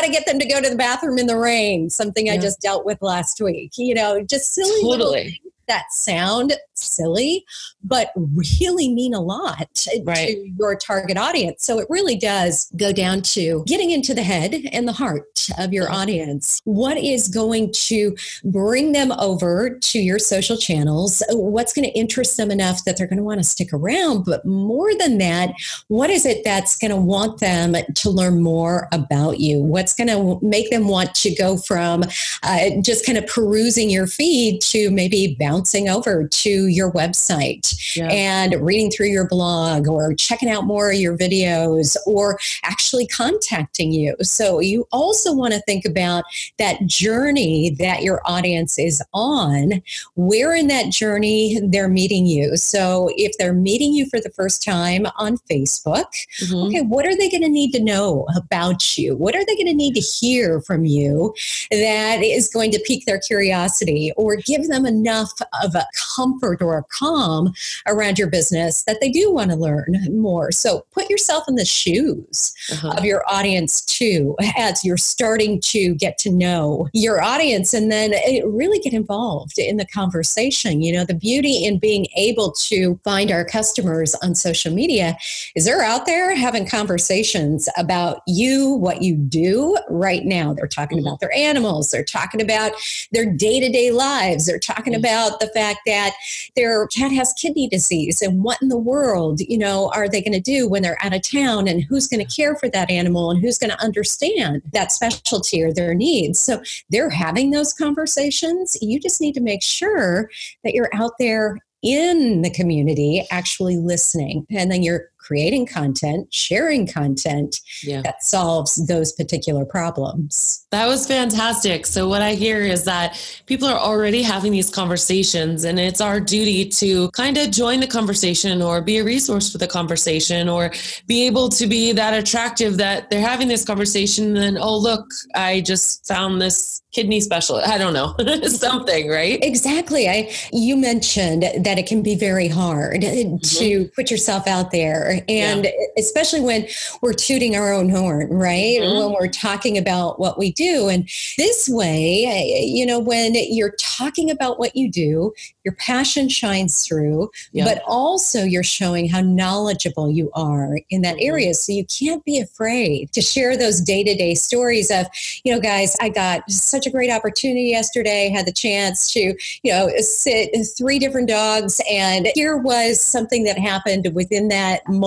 to 0.00 0.08
get 0.10 0.26
them 0.26 0.38
to 0.38 0.46
go 0.46 0.60
to 0.60 0.68
the 0.68 0.76
bathroom 0.76 1.18
in 1.18 1.26
the 1.26 1.38
rain, 1.38 1.90
something 1.90 2.26
yeah. 2.26 2.34
I 2.34 2.38
just 2.38 2.60
dealt 2.60 2.84
with 2.84 3.00
last 3.02 3.40
week. 3.40 3.72
You 3.76 3.94
know, 3.94 4.22
just 4.22 4.54
silly 4.54 4.82
totally. 4.82 5.40
that 5.68 5.92
sound 5.92 6.54
silly, 6.76 7.44
but 7.82 8.12
really 8.34 8.92
mean 8.92 9.14
a 9.14 9.20
lot 9.20 9.86
right. 10.04 10.28
to 10.28 10.52
your 10.58 10.76
target 10.76 11.16
audience. 11.16 11.64
So 11.64 11.78
it 11.78 11.86
really 11.88 12.16
does 12.16 12.70
go 12.76 12.92
down 12.92 13.22
to 13.22 13.64
getting 13.66 13.90
into 13.90 14.14
the 14.14 14.22
head 14.22 14.54
and 14.72 14.86
the 14.86 14.92
heart 14.92 15.48
of 15.58 15.72
your 15.72 15.90
audience. 15.90 16.60
What 16.64 16.96
is 16.96 17.28
going 17.28 17.72
to 17.72 18.16
bring 18.44 18.92
them 18.92 19.12
over 19.12 19.78
to 19.78 19.98
your 19.98 20.18
social 20.18 20.56
channels? 20.56 21.22
What's 21.30 21.72
going 21.72 21.84
to 21.84 21.98
interest 21.98 22.36
them 22.36 22.50
enough 22.50 22.84
that 22.84 22.96
they're 22.96 23.06
going 23.06 23.18
to 23.18 23.24
want 23.24 23.40
to 23.40 23.44
stick 23.44 23.72
around? 23.72 24.24
But 24.24 24.44
more 24.44 24.94
than 24.98 25.18
that, 25.18 25.52
what 25.88 26.10
is 26.10 26.26
it 26.26 26.44
that's 26.44 26.76
going 26.76 26.90
to 26.90 26.96
want 26.96 27.40
them 27.40 27.74
to 27.94 28.10
learn 28.10 28.42
more 28.42 28.88
about 28.92 29.40
you? 29.40 29.60
What's 29.60 29.94
going 29.94 30.08
to 30.08 30.38
make 30.44 30.70
them 30.70 30.88
want 30.88 31.14
to 31.16 31.34
go 31.34 31.56
from 31.56 32.04
uh, 32.42 32.70
just 32.82 33.06
kind 33.06 33.18
of 33.18 33.26
perusing 33.26 33.90
your 33.90 34.06
feed 34.06 34.60
to 34.62 34.90
maybe 34.90 35.36
bouncing 35.38 35.88
over 35.88 36.26
to 36.66 36.72
your 36.72 36.90
website 36.92 37.96
yeah. 37.96 38.08
and 38.08 38.54
reading 38.60 38.90
through 38.90 39.08
your 39.08 39.26
blog 39.28 39.88
or 39.88 40.14
checking 40.14 40.48
out 40.48 40.64
more 40.64 40.90
of 40.90 40.96
your 40.96 41.16
videos 41.16 41.96
or 42.06 42.38
actually 42.62 43.06
contacting 43.06 43.92
you. 43.92 44.16
So 44.22 44.60
you 44.60 44.86
also 44.92 45.32
want 45.32 45.54
to 45.54 45.60
think 45.60 45.84
about 45.84 46.24
that 46.58 46.86
journey 46.86 47.70
that 47.78 48.02
your 48.02 48.20
audience 48.24 48.78
is 48.78 49.02
on, 49.12 49.82
where 50.14 50.54
in 50.54 50.68
that 50.68 50.90
journey 50.90 51.60
they're 51.62 51.88
meeting 51.88 52.26
you. 52.26 52.56
So 52.56 53.10
if 53.16 53.36
they're 53.38 53.54
meeting 53.54 53.92
you 53.92 54.08
for 54.08 54.20
the 54.20 54.30
first 54.30 54.62
time 54.62 55.06
on 55.16 55.38
Facebook, 55.50 56.06
mm-hmm. 56.40 56.54
okay, 56.54 56.82
what 56.82 57.06
are 57.06 57.16
they 57.16 57.30
going 57.30 57.42
to 57.42 57.48
need 57.48 57.72
to 57.72 57.82
know 57.82 58.26
about 58.36 58.96
you? 58.96 59.16
What 59.16 59.34
are 59.34 59.44
they 59.44 59.54
going 59.54 59.66
to 59.66 59.74
need 59.74 59.94
to 59.94 60.00
hear 60.00 60.60
from 60.60 60.84
you 60.84 61.34
that 61.70 62.22
is 62.22 62.48
going 62.48 62.70
to 62.72 62.82
pique 62.86 63.06
their 63.06 63.18
curiosity 63.18 64.12
or 64.16 64.36
give 64.36 64.68
them 64.68 64.86
enough 64.86 65.32
of 65.62 65.74
a 65.74 65.86
comfort 66.14 66.55
or 66.62 66.78
a 66.78 66.84
calm 66.84 67.52
around 67.86 68.18
your 68.18 68.28
business 68.28 68.84
that 68.84 68.98
they 69.00 69.10
do 69.10 69.32
want 69.32 69.50
to 69.50 69.56
learn 69.56 69.96
more. 70.10 70.52
So 70.52 70.86
put 70.92 71.10
yourself 71.10 71.44
in 71.48 71.54
the 71.54 71.64
shoes 71.64 72.54
uh-huh. 72.72 72.94
of 72.96 73.04
your 73.04 73.22
audience 73.28 73.84
too, 73.84 74.36
as 74.56 74.84
you're 74.84 74.96
starting 74.96 75.60
to 75.60 75.94
get 75.94 76.18
to 76.18 76.30
know 76.30 76.88
your 76.92 77.22
audience 77.22 77.74
and 77.74 77.90
then 77.90 78.14
eh, 78.14 78.40
really 78.44 78.78
get 78.78 78.92
involved 78.92 79.58
in 79.58 79.76
the 79.76 79.86
conversation. 79.86 80.82
You 80.82 80.92
know, 80.92 81.04
the 81.04 81.14
beauty 81.14 81.64
in 81.64 81.78
being 81.78 82.06
able 82.16 82.52
to 82.52 82.98
find 83.04 83.30
our 83.30 83.44
customers 83.44 84.14
on 84.16 84.34
social 84.34 84.72
media 84.72 85.16
is 85.54 85.64
they're 85.64 85.82
out 85.82 86.06
there 86.06 86.34
having 86.34 86.66
conversations 86.66 87.68
about 87.76 88.22
you, 88.26 88.74
what 88.74 89.02
you 89.02 89.16
do 89.16 89.76
right 89.88 90.24
now. 90.24 90.54
They're 90.54 90.66
talking 90.66 90.98
mm-hmm. 90.98 91.06
about 91.06 91.20
their 91.20 91.34
animals, 91.34 91.90
they're 91.90 92.04
talking 92.04 92.40
about 92.40 92.72
their 93.12 93.30
day 93.32 93.60
to 93.60 93.68
day 93.68 93.90
lives, 93.90 94.46
they're 94.46 94.58
talking 94.58 94.92
mm-hmm. 94.92 95.00
about 95.00 95.40
the 95.40 95.48
fact 95.48 95.80
that 95.86 96.12
their 96.54 96.86
cat 96.88 97.12
has 97.12 97.32
kidney 97.32 97.68
disease 97.68 98.22
and 98.22 98.42
what 98.42 98.60
in 98.62 98.68
the 98.68 98.76
world, 98.76 99.40
you 99.40 99.58
know, 99.58 99.90
are 99.94 100.08
they 100.08 100.20
going 100.20 100.32
to 100.32 100.40
do 100.40 100.68
when 100.68 100.82
they're 100.82 100.98
out 101.02 101.14
of 101.14 101.22
town 101.22 101.68
and 101.68 101.82
who's 101.82 102.06
going 102.06 102.24
to 102.24 102.36
care 102.36 102.56
for 102.56 102.68
that 102.70 102.90
animal 102.90 103.30
and 103.30 103.40
who's 103.40 103.58
going 103.58 103.70
to 103.70 103.82
understand 103.82 104.62
that 104.72 104.92
specialty 104.92 105.62
or 105.62 105.72
their 105.72 105.94
needs. 105.94 106.38
So 106.38 106.62
they're 106.90 107.10
having 107.10 107.50
those 107.50 107.72
conversations. 107.72 108.76
You 108.80 109.00
just 109.00 109.20
need 109.20 109.34
to 109.34 109.40
make 109.40 109.62
sure 109.62 110.30
that 110.64 110.74
you're 110.74 110.90
out 110.94 111.12
there 111.18 111.58
in 111.82 112.42
the 112.42 112.50
community 112.50 113.24
actually 113.30 113.76
listening 113.76 114.46
and 114.50 114.72
then 114.72 114.82
you're 114.82 115.10
creating 115.26 115.66
content, 115.66 116.32
sharing 116.32 116.86
content 116.86 117.56
yeah. 117.82 118.00
that 118.02 118.22
solves 118.22 118.86
those 118.86 119.12
particular 119.12 119.64
problems. 119.64 120.66
That 120.70 120.86
was 120.86 121.06
fantastic. 121.06 121.86
So, 121.86 122.08
what 122.08 122.22
I 122.22 122.34
hear 122.34 122.60
is 122.60 122.84
that 122.84 123.18
people 123.46 123.68
are 123.68 123.78
already 123.78 124.22
having 124.22 124.52
these 124.52 124.70
conversations, 124.70 125.64
and 125.64 125.78
it's 125.78 126.00
our 126.00 126.20
duty 126.20 126.68
to 126.68 127.10
kind 127.10 127.36
of 127.36 127.50
join 127.50 127.80
the 127.80 127.86
conversation 127.86 128.62
or 128.62 128.80
be 128.80 128.98
a 128.98 129.04
resource 129.04 129.50
for 129.50 129.58
the 129.58 129.66
conversation 129.66 130.48
or 130.48 130.70
be 131.06 131.26
able 131.26 131.48
to 131.50 131.66
be 131.66 131.92
that 131.92 132.14
attractive 132.14 132.76
that 132.76 133.10
they're 133.10 133.20
having 133.20 133.48
this 133.48 133.64
conversation. 133.64 134.26
And 134.26 134.36
then, 134.36 134.58
oh, 134.58 134.76
look, 134.76 135.06
I 135.34 135.60
just 135.60 136.06
found 136.06 136.40
this 136.40 136.82
kidney 136.92 137.20
specialist. 137.20 137.68
I 137.68 137.78
don't 137.78 137.92
know, 137.92 138.14
something, 138.48 139.08
right? 139.08 139.38
Exactly. 139.42 140.08
I 140.08 140.32
you 140.52 140.76
mentioned 140.76 141.42
that 141.42 141.78
it 141.78 141.86
can 141.86 142.02
be 142.02 142.14
very 142.14 142.48
hard 142.48 143.02
mm-hmm. 143.02 143.36
to 143.58 143.88
put 143.94 144.10
yourself 144.10 144.46
out 144.46 144.70
there 144.70 145.15
and 145.28 145.64
yeah. 145.64 145.70
especially 145.98 146.40
when 146.40 146.66
we're 147.02 147.12
tooting 147.12 147.56
our 147.56 147.72
own 147.72 147.88
horn, 147.88 148.28
right? 148.30 148.80
Mm-hmm. 148.80 148.98
When 148.98 149.12
we're 149.12 149.28
talking 149.28 149.78
about 149.78 150.18
what 150.18 150.38
we 150.38 150.52
do. 150.52 150.88
And 150.88 151.08
this 151.38 151.68
way, 151.68 152.64
you 152.66 152.84
know, 152.84 152.98
when 152.98 153.34
you're 153.34 153.74
talking 153.80 154.30
about 154.30 154.58
what 154.58 154.76
you 154.76 154.90
do, 154.90 155.32
your 155.64 155.74
passion 155.74 156.28
shines 156.28 156.86
through, 156.86 157.30
yeah. 157.52 157.64
but 157.64 157.82
also 157.86 158.44
you're 158.44 158.62
showing 158.62 159.08
how 159.08 159.20
knowledgeable 159.20 160.10
you 160.10 160.30
are 160.34 160.78
in 160.90 161.02
that 161.02 161.16
mm-hmm. 161.16 161.28
area. 161.28 161.54
So 161.54 161.72
you 161.72 161.84
can't 161.86 162.24
be 162.24 162.38
afraid 162.38 163.12
to 163.12 163.20
share 163.20 163.56
those 163.56 163.80
day 163.80 164.04
to 164.04 164.14
day 164.14 164.34
stories 164.34 164.90
of, 164.90 165.06
you 165.44 165.52
know, 165.52 165.60
guys, 165.60 165.96
I 166.00 166.08
got 166.08 166.50
such 166.50 166.86
a 166.86 166.90
great 166.90 167.10
opportunity 167.10 167.68
yesterday, 167.70 168.28
had 168.28 168.46
the 168.46 168.52
chance 168.52 169.12
to, 169.12 169.20
you 169.62 169.72
know, 169.72 169.90
sit 169.98 170.50
three 170.76 170.98
different 170.98 171.28
dogs, 171.28 171.80
and 171.90 172.28
here 172.34 172.56
was 172.56 173.00
something 173.00 173.44
that 173.44 173.58
happened 173.58 174.10
within 174.14 174.48
that 174.48 174.86
moment 174.88 175.05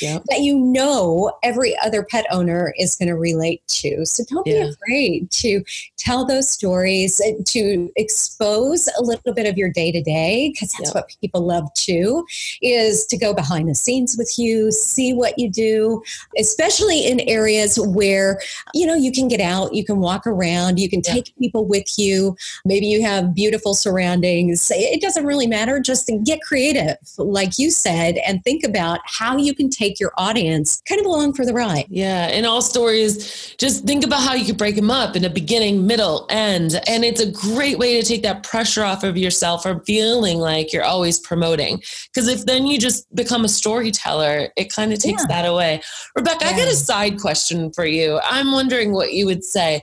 yep. 0.00 0.22
that 0.28 0.40
you 0.40 0.58
know 0.58 1.32
every 1.42 1.76
other 1.78 2.02
pet 2.02 2.26
owner 2.30 2.72
is 2.78 2.94
going 2.94 3.08
to 3.08 3.16
relate 3.16 3.66
to. 3.68 4.04
So 4.04 4.24
don't 4.28 4.46
yeah. 4.46 4.64
be 4.64 4.70
afraid 4.70 5.30
to 5.32 5.64
tell 5.96 6.24
those 6.24 6.48
stories, 6.48 7.20
to 7.46 7.90
expose 7.96 8.88
a 8.98 9.02
little 9.02 9.34
bit 9.34 9.46
of 9.46 9.58
your 9.58 9.70
day 9.70 9.92
to 9.92 10.02
day, 10.02 10.50
because 10.52 10.72
that's 10.72 10.90
yep. 10.90 10.94
what 10.94 11.10
people 11.20 11.40
love 11.40 11.72
too, 11.74 12.24
is 12.62 13.06
to 13.06 13.16
go 13.16 13.34
behind 13.34 13.68
the 13.68 13.74
scenes 13.74 14.16
with 14.16 14.38
you, 14.38 14.70
see 14.70 15.12
what 15.12 15.38
you 15.38 15.50
do, 15.50 16.02
especially 16.38 17.06
in 17.06 17.20
areas 17.20 17.78
where, 17.78 18.40
you 18.74 18.86
know, 18.86 18.94
you 18.94 19.12
can 19.12 19.28
get 19.28 19.40
out, 19.40 19.74
you 19.74 19.84
can 19.84 19.98
walk 19.98 20.26
around, 20.26 20.78
you 20.78 20.88
can 20.88 21.02
take 21.02 21.34
people 21.38 21.64
with 21.64 21.98
you. 21.98 22.36
Maybe 22.64 22.86
you 22.86 23.02
have 23.02 23.34
beautiful 23.34 23.74
surroundings. 23.74 24.70
It 24.74 25.00
doesn't 25.00 25.26
really 25.26 25.46
matter. 25.46 25.80
Just 25.80 26.10
get 26.24 26.40
creative, 26.42 26.96
like 27.18 27.58
you 27.58 27.70
said, 27.70 28.16
and 28.26 28.42
think 28.44 28.64
about 28.64 29.00
how 29.08 29.36
you 29.36 29.54
can 29.54 29.70
take 29.70 29.98
your 29.98 30.12
audience 30.18 30.82
kind 30.88 31.00
of 31.00 31.06
along 31.06 31.32
for 31.32 31.44
the 31.44 31.52
ride. 31.52 31.86
Yeah. 31.88 32.26
And 32.26 32.46
all 32.46 32.62
stories, 32.62 33.54
just 33.58 33.84
think 33.84 34.04
about 34.04 34.22
how 34.22 34.34
you 34.34 34.44
could 34.44 34.58
break 34.58 34.76
them 34.76 34.90
up 34.90 35.16
in 35.16 35.24
a 35.24 35.30
beginning, 35.30 35.86
middle, 35.86 36.26
end. 36.30 36.80
And 36.86 37.04
it's 37.04 37.20
a 37.20 37.30
great 37.30 37.78
way 37.78 38.00
to 38.00 38.06
take 38.06 38.22
that 38.22 38.42
pressure 38.42 38.84
off 38.84 39.04
of 39.04 39.16
yourself 39.16 39.62
from 39.62 39.80
feeling 39.82 40.38
like 40.38 40.72
you're 40.72 40.84
always 40.84 41.18
promoting. 41.18 41.82
Because 42.12 42.28
if 42.28 42.44
then 42.44 42.66
you 42.66 42.78
just 42.78 43.12
become 43.14 43.44
a 43.44 43.48
storyteller, 43.48 44.48
it 44.56 44.72
kind 44.72 44.92
of 44.92 44.98
takes 44.98 45.22
yeah. 45.22 45.42
that 45.42 45.48
away. 45.48 45.80
Rebekah, 46.14 46.38
yeah. 46.42 46.50
I 46.50 46.56
got 46.56 46.68
a 46.68 46.76
side 46.76 47.20
question 47.20 47.72
for 47.72 47.86
you. 47.86 48.20
I'm 48.24 48.52
wondering 48.52 48.92
what 48.92 49.12
you 49.12 49.26
would 49.26 49.44
say. 49.44 49.82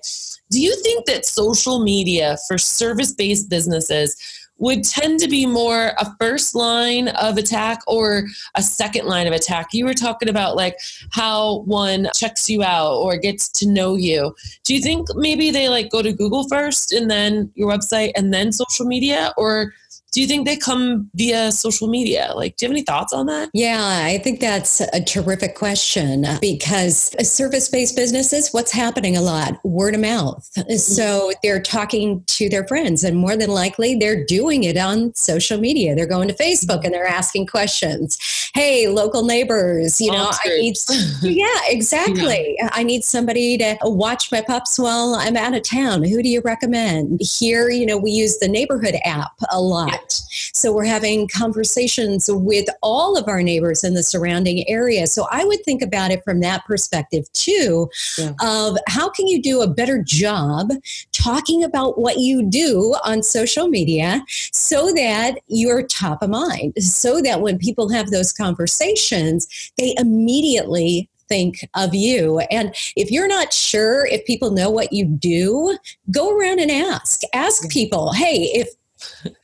Do 0.51 0.61
you 0.61 0.75
think 0.81 1.05
that 1.07 1.25
social 1.25 1.83
media 1.83 2.37
for 2.47 2.57
service 2.57 3.13
based 3.13 3.49
businesses 3.49 4.15
would 4.57 4.83
tend 4.83 5.19
to 5.19 5.27
be 5.27 5.45
more 5.45 5.91
a 5.97 6.15
first 6.19 6.55
line 6.55 7.09
of 7.09 7.37
attack 7.37 7.81
or 7.87 8.25
a 8.55 8.63
second 8.63 9.05
line 9.05 9.27
of 9.27 9.33
attack. 9.33 9.67
You 9.73 9.85
were 9.85 9.93
talking 9.93 10.29
about 10.29 10.55
like 10.55 10.77
how 11.11 11.59
one 11.61 12.09
checks 12.15 12.49
you 12.49 12.63
out 12.63 12.93
or 12.95 13.17
gets 13.17 13.49
to 13.49 13.67
know 13.67 13.95
you. 13.95 14.35
Do 14.63 14.73
you 14.73 14.81
think 14.81 15.07
maybe 15.15 15.51
they 15.51 15.69
like 15.69 15.89
go 15.89 16.01
to 16.01 16.13
Google 16.13 16.47
first 16.47 16.93
and 16.93 17.11
then 17.11 17.51
your 17.55 17.69
website 17.69 18.11
and 18.15 18.33
then 18.33 18.51
social 18.51 18.85
media 18.85 19.33
or 19.37 19.73
do 20.15 20.21
you 20.21 20.27
think 20.27 20.47
they 20.47 20.55
come 20.55 21.11
via 21.15 21.51
social 21.51 21.89
media? 21.89 22.31
Like, 22.33 22.55
do 22.55 22.65
you 22.65 22.69
have 22.69 22.73
any 22.73 22.83
thoughts 22.83 23.11
on 23.11 23.25
that? 23.25 23.49
Yeah, 23.53 23.81
I 23.83 24.17
think 24.19 24.39
that's 24.39 24.79
a 24.79 25.03
terrific 25.03 25.55
question 25.55 26.25
because 26.39 27.13
service 27.29 27.67
based 27.67 27.97
businesses, 27.97 28.53
what's 28.53 28.71
happening 28.71 29.17
a 29.17 29.21
lot? 29.21 29.59
Word 29.65 29.93
of 29.93 29.99
mouth. 29.99 30.49
Mm-hmm. 30.57 30.75
So 30.77 31.33
they're 31.43 31.61
talking 31.61 32.23
to 32.27 32.47
their 32.47 32.65
friends, 32.65 33.03
and 33.03 33.17
more 33.17 33.35
than 33.35 33.49
likely, 33.49 33.95
they're 33.95 34.23
doing 34.23 34.44
it 34.53 34.77
on 34.77 35.13
social 35.15 35.59
media. 35.59 35.95
They're 35.95 36.05
going 36.05 36.27
to 36.27 36.33
Facebook 36.33 36.83
and 36.83 36.93
they're 36.93 37.05
asking 37.05 37.47
questions. 37.47 38.17
Hey, 38.53 38.87
local 38.87 39.25
neighbors, 39.25 39.99
you 39.99 40.11
know, 40.11 40.29
I 40.31 40.49
need, 40.49 40.75
yeah, 41.21 41.59
exactly. 41.65 42.55
Yeah. 42.57 42.69
I 42.71 42.83
need 42.83 43.03
somebody 43.03 43.57
to 43.57 43.77
watch 43.83 44.31
my 44.31 44.41
pups 44.41 44.79
while 44.79 45.15
I'm 45.15 45.35
out 45.35 45.55
of 45.55 45.63
town. 45.63 46.03
Who 46.03 46.21
do 46.21 46.29
you 46.29 46.41
recommend? 46.41 47.21
Here, 47.21 47.69
you 47.69 47.85
know, 47.85 47.97
we 47.97 48.11
use 48.11 48.37
the 48.37 48.47
neighborhood 48.47 48.95
app 49.03 49.33
a 49.51 49.59
lot. 49.59 50.21
So 50.53 50.73
we're 50.73 50.85
having 50.85 51.27
conversations 51.27 52.29
with 52.31 52.67
all 52.81 53.17
of 53.17 53.27
our 53.27 53.41
neighbors 53.41 53.83
in 53.83 53.93
the 53.93 54.03
surrounding 54.03 54.67
area. 54.69 55.07
So 55.07 55.27
I 55.31 55.43
would 55.43 55.63
think 55.63 55.81
about 55.81 56.11
it 56.11 56.23
from 56.23 56.39
that 56.41 56.65
perspective 56.65 57.31
too 57.33 57.89
yeah. 58.17 58.33
of 58.41 58.77
how 58.87 59.09
can 59.09 59.27
you 59.27 59.41
do 59.41 59.61
a 59.61 59.67
better 59.67 60.01
job 60.01 60.71
talking 61.11 61.63
about 61.63 61.99
what 61.99 62.17
you 62.17 62.43
do 62.43 62.95
on 63.03 63.23
social 63.23 63.67
media 63.67 64.23
so 64.51 64.91
that 64.93 65.39
you're 65.47 65.83
top 65.83 66.21
of 66.21 66.29
mind, 66.29 66.73
so 66.77 67.21
that 67.21 67.41
when 67.41 67.57
people 67.57 67.89
have 67.89 68.11
those 68.11 68.31
conversations, 68.31 69.71
they 69.77 69.93
immediately 69.97 71.09
think 71.27 71.67
of 71.73 71.95
you. 71.95 72.39
And 72.51 72.75
if 72.95 73.09
you're 73.09 73.27
not 73.27 73.51
sure 73.51 74.05
if 74.05 74.25
people 74.25 74.51
know 74.51 74.69
what 74.69 74.93
you 74.93 75.05
do, 75.05 75.77
go 76.11 76.37
around 76.37 76.59
and 76.59 76.69
ask. 76.69 77.21
Ask 77.33 77.69
people, 77.69 78.13
hey, 78.13 78.51
if 78.53 78.69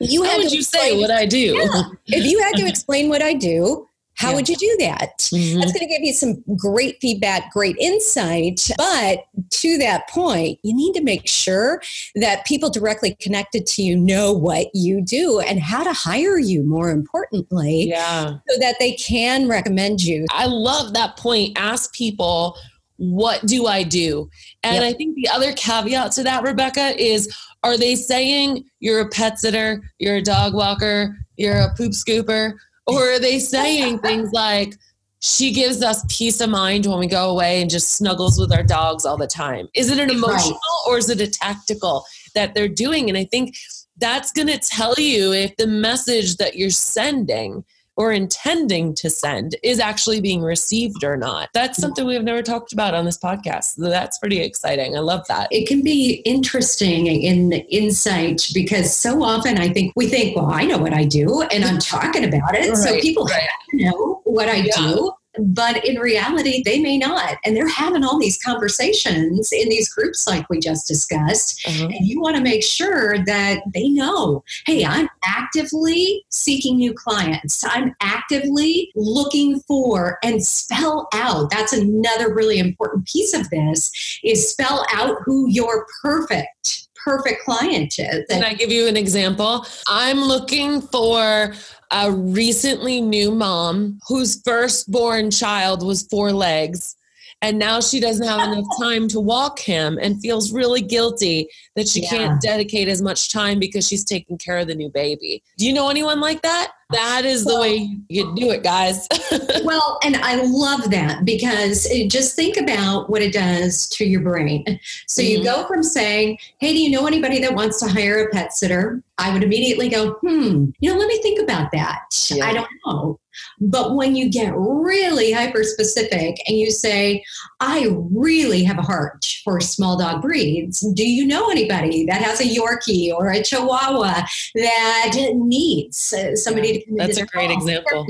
you 0.00 0.24
how 0.24 0.38
would 0.38 0.52
you 0.52 0.60
explain, 0.60 0.92
say 0.92 1.00
what 1.00 1.10
I 1.10 1.26
do? 1.26 1.56
Yeah, 1.58 1.82
if 2.06 2.24
you 2.24 2.40
had 2.40 2.54
to 2.56 2.66
explain 2.66 3.08
what 3.08 3.22
I 3.22 3.34
do, 3.34 3.88
how 4.22 4.30
yeah. 4.30 4.36
would 4.36 4.48
you 4.48 4.56
do 4.56 4.76
that? 4.78 5.18
Mm-hmm. 5.18 5.58
That's 5.58 5.72
going 5.72 5.86
to 5.86 5.92
give 5.92 6.02
you 6.02 6.12
some 6.12 6.44
great 6.56 6.98
feedback, 7.00 7.52
great 7.52 7.76
insight. 7.78 8.70
But 8.78 9.24
to 9.50 9.78
that 9.78 10.08
point, 10.08 10.60
you 10.62 10.74
need 10.74 10.94
to 10.94 11.02
make 11.02 11.26
sure 11.26 11.82
that 12.14 12.46
people 12.46 12.70
directly 12.70 13.16
connected 13.20 13.66
to 13.66 13.82
you 13.82 13.96
know 13.96 14.32
what 14.32 14.68
you 14.74 15.02
do 15.04 15.40
and 15.40 15.60
how 15.60 15.82
to 15.82 15.92
hire 15.92 16.38
you, 16.38 16.62
more 16.62 16.90
importantly, 16.90 17.88
yeah. 17.88 18.36
so 18.48 18.58
that 18.60 18.76
they 18.78 18.92
can 18.92 19.48
recommend 19.48 20.04
you. 20.04 20.26
I 20.30 20.46
love 20.46 20.94
that 20.94 21.16
point. 21.16 21.58
Ask 21.58 21.92
people, 21.92 22.56
what 22.98 23.44
do 23.44 23.66
I 23.66 23.82
do? 23.82 24.30
And 24.62 24.76
yep. 24.76 24.84
I 24.84 24.96
think 24.96 25.16
the 25.16 25.28
other 25.28 25.52
caveat 25.54 26.12
to 26.12 26.22
that, 26.22 26.44
Rebekah, 26.44 27.02
is 27.02 27.34
are 27.64 27.76
they 27.76 27.96
saying 27.96 28.64
you're 28.78 29.00
a 29.00 29.08
pet 29.08 29.40
sitter, 29.40 29.82
you're 29.98 30.16
a 30.16 30.22
dog 30.22 30.54
walker, 30.54 31.16
you're 31.36 31.58
a 31.58 31.74
poop 31.76 31.92
scooper? 31.92 32.54
Or 32.86 33.12
are 33.12 33.18
they 33.18 33.38
saying 33.38 34.00
things 34.00 34.32
like, 34.32 34.74
she 35.22 35.52
gives 35.52 35.84
us 35.84 36.04
peace 36.08 36.40
of 36.40 36.50
mind 36.50 36.84
when 36.84 36.98
we 36.98 37.06
go 37.06 37.30
away 37.30 37.62
and 37.62 37.70
just 37.70 37.92
snuggles 37.92 38.40
with 38.40 38.52
our 38.52 38.64
dogs 38.64 39.04
all 39.04 39.16
the 39.16 39.28
time? 39.28 39.68
Is 39.72 39.88
it 39.88 39.98
an 40.00 40.10
emotional 40.10 40.58
or 40.88 40.98
is 40.98 41.08
it 41.08 41.20
a 41.20 41.30
tactical 41.30 42.04
that 42.34 42.54
they're 42.54 42.66
doing? 42.66 43.08
And 43.08 43.16
I 43.16 43.24
think 43.24 43.54
that's 43.98 44.32
going 44.32 44.48
to 44.48 44.58
tell 44.58 44.94
you 44.98 45.32
if 45.32 45.56
the 45.56 45.68
message 45.68 46.38
that 46.38 46.56
you're 46.56 46.70
sending 46.70 47.64
or 47.96 48.12
intending 48.12 48.94
to 48.94 49.10
send 49.10 49.56
is 49.62 49.78
actually 49.78 50.20
being 50.20 50.42
received 50.42 51.04
or 51.04 51.16
not. 51.16 51.48
That's 51.54 51.78
mm. 51.78 51.82
something 51.82 52.06
we've 52.06 52.22
never 52.22 52.42
talked 52.42 52.72
about 52.72 52.94
on 52.94 53.04
this 53.04 53.18
podcast. 53.18 53.76
So 53.76 53.88
that's 53.88 54.18
pretty 54.18 54.40
exciting. 54.40 54.96
I 54.96 55.00
love 55.00 55.26
that. 55.28 55.48
It 55.50 55.66
can 55.66 55.82
be 55.82 56.22
interesting 56.24 57.06
in 57.06 57.50
the 57.50 57.60
insight 57.74 58.48
because 58.54 58.96
so 58.96 59.22
often 59.22 59.58
I 59.58 59.68
think 59.68 59.92
we 59.96 60.08
think, 60.08 60.36
well, 60.36 60.50
I 60.50 60.64
know 60.64 60.78
what 60.78 60.92
I 60.92 61.04
do 61.04 61.42
and 61.42 61.64
I'm 61.64 61.78
talking 61.80 62.24
about 62.24 62.54
it. 62.54 62.70
Right, 62.70 62.76
so 62.76 63.00
people 63.00 63.24
right. 63.26 63.48
know 63.72 64.20
what 64.24 64.48
I 64.48 64.56
yeah. 64.56 64.76
do 64.76 65.12
but 65.38 65.84
in 65.84 65.98
reality 65.98 66.62
they 66.64 66.80
may 66.80 66.98
not. 66.98 67.36
And 67.44 67.56
they're 67.56 67.68
having 67.68 68.04
all 68.04 68.18
these 68.18 68.42
conversations 68.42 69.50
in 69.52 69.68
these 69.68 69.92
groups 69.92 70.26
like 70.26 70.48
we 70.48 70.58
just 70.58 70.86
discussed. 70.86 71.60
Uh-huh. 71.66 71.84
and 71.84 72.06
you 72.06 72.20
want 72.20 72.36
to 72.36 72.42
make 72.42 72.62
sure 72.62 73.24
that 73.24 73.60
they 73.72 73.88
know 73.88 74.42
hey 74.66 74.84
i'm 74.84 75.08
actively 75.24 76.24
seeking 76.30 76.76
new 76.76 76.92
clients. 76.92 77.64
I'm 77.64 77.94
actively 78.00 78.90
looking 78.94 79.60
for 79.60 80.18
and 80.22 80.44
spell 80.44 81.08
out 81.14 81.50
that's 81.50 81.72
another 81.72 82.34
really 82.34 82.58
important 82.58 83.06
piece 83.06 83.34
of 83.34 83.48
this 83.50 83.90
is 84.24 84.50
spell 84.50 84.86
out 84.92 85.16
who 85.24 85.48
your 85.48 85.86
perfect 86.02 86.88
perfect 87.04 87.44
client 87.44 87.94
is. 87.98 88.26
Can 88.28 88.44
I 88.44 88.54
give 88.54 88.70
you 88.70 88.86
an 88.86 88.96
example? 88.96 89.66
I'm 89.88 90.20
looking 90.20 90.80
for 90.80 91.54
a 91.90 92.10
recently 92.10 93.00
new 93.00 93.30
mom 93.30 94.00
whose 94.08 94.40
firstborn 94.42 95.30
child 95.30 95.84
was 95.84 96.02
four 96.04 96.32
legs. 96.32 96.96
And 97.42 97.58
now 97.58 97.80
she 97.80 98.00
doesn't 98.00 98.26
have 98.26 98.52
enough 98.52 98.66
time 98.80 99.08
to 99.08 99.20
walk 99.20 99.58
him 99.58 99.98
and 100.00 100.20
feels 100.20 100.52
really 100.52 100.80
guilty 100.80 101.48
that 101.76 101.88
she 101.88 102.02
yeah. 102.02 102.10
can't 102.10 102.40
dedicate 102.40 102.88
as 102.88 103.02
much 103.02 103.30
time 103.30 103.58
because 103.58 103.86
she's 103.86 104.04
taking 104.04 104.38
care 104.38 104.58
of 104.58 104.68
the 104.68 104.74
new 104.74 104.88
baby. 104.88 105.42
Do 105.58 105.66
you 105.66 105.72
know 105.72 105.90
anyone 105.90 106.20
like 106.20 106.42
that? 106.42 106.72
That 106.92 107.24
is 107.24 107.44
the 107.44 107.58
way 107.58 107.88
you 108.08 108.34
do 108.34 108.50
it, 108.50 108.62
guys. 108.62 109.08
well, 109.64 109.98
and 110.04 110.16
I 110.16 110.42
love 110.42 110.90
that 110.90 111.24
because 111.24 111.86
it, 111.86 112.10
just 112.10 112.36
think 112.36 112.58
about 112.58 113.08
what 113.08 113.22
it 113.22 113.32
does 113.32 113.88
to 113.90 114.04
your 114.04 114.20
brain. 114.20 114.78
So 115.06 115.22
mm-hmm. 115.22 115.38
you 115.38 115.44
go 115.44 115.66
from 115.66 115.82
saying, 115.82 116.38
Hey, 116.58 116.72
do 116.72 116.78
you 116.78 116.90
know 116.90 117.06
anybody 117.06 117.40
that 117.40 117.54
wants 117.54 117.80
to 117.80 117.88
hire 117.88 118.24
a 118.24 118.30
pet 118.30 118.52
sitter? 118.52 119.02
I 119.16 119.32
would 119.32 119.42
immediately 119.42 119.88
go, 119.88 120.12
Hmm, 120.20 120.66
you 120.80 120.92
know, 120.92 120.98
let 120.98 121.08
me 121.08 121.20
think 121.22 121.40
about 121.40 121.72
that. 121.72 122.02
Yeah. 122.30 122.46
I 122.46 122.52
don't 122.52 122.68
know. 122.86 123.18
But 123.60 123.94
when 123.94 124.16
you 124.16 124.30
get 124.30 124.52
really 124.56 125.32
hyper 125.32 125.64
specific 125.64 126.36
and 126.46 126.58
you 126.58 126.70
say, 126.70 127.24
I 127.60 127.88
really 127.90 128.64
have 128.64 128.78
a 128.78 128.82
heart 128.82 129.24
for 129.44 129.60
small 129.60 129.98
dog 129.98 130.22
breeds, 130.22 130.80
do 130.80 131.08
you 131.08 131.26
know 131.26 131.50
anybody 131.50 132.04
that 132.06 132.22
has 132.22 132.40
a 132.40 132.44
Yorkie 132.44 133.12
or 133.12 133.30
a 133.30 133.42
Chihuahua 133.42 134.22
that 134.54 135.32
needs 135.34 136.12
uh, 136.12 136.36
somebody 136.36 136.80
to 136.80 136.86
come 136.86 136.96
That's 136.96 137.18
a 137.18 137.26
great 137.26 137.50
example. 137.50 138.06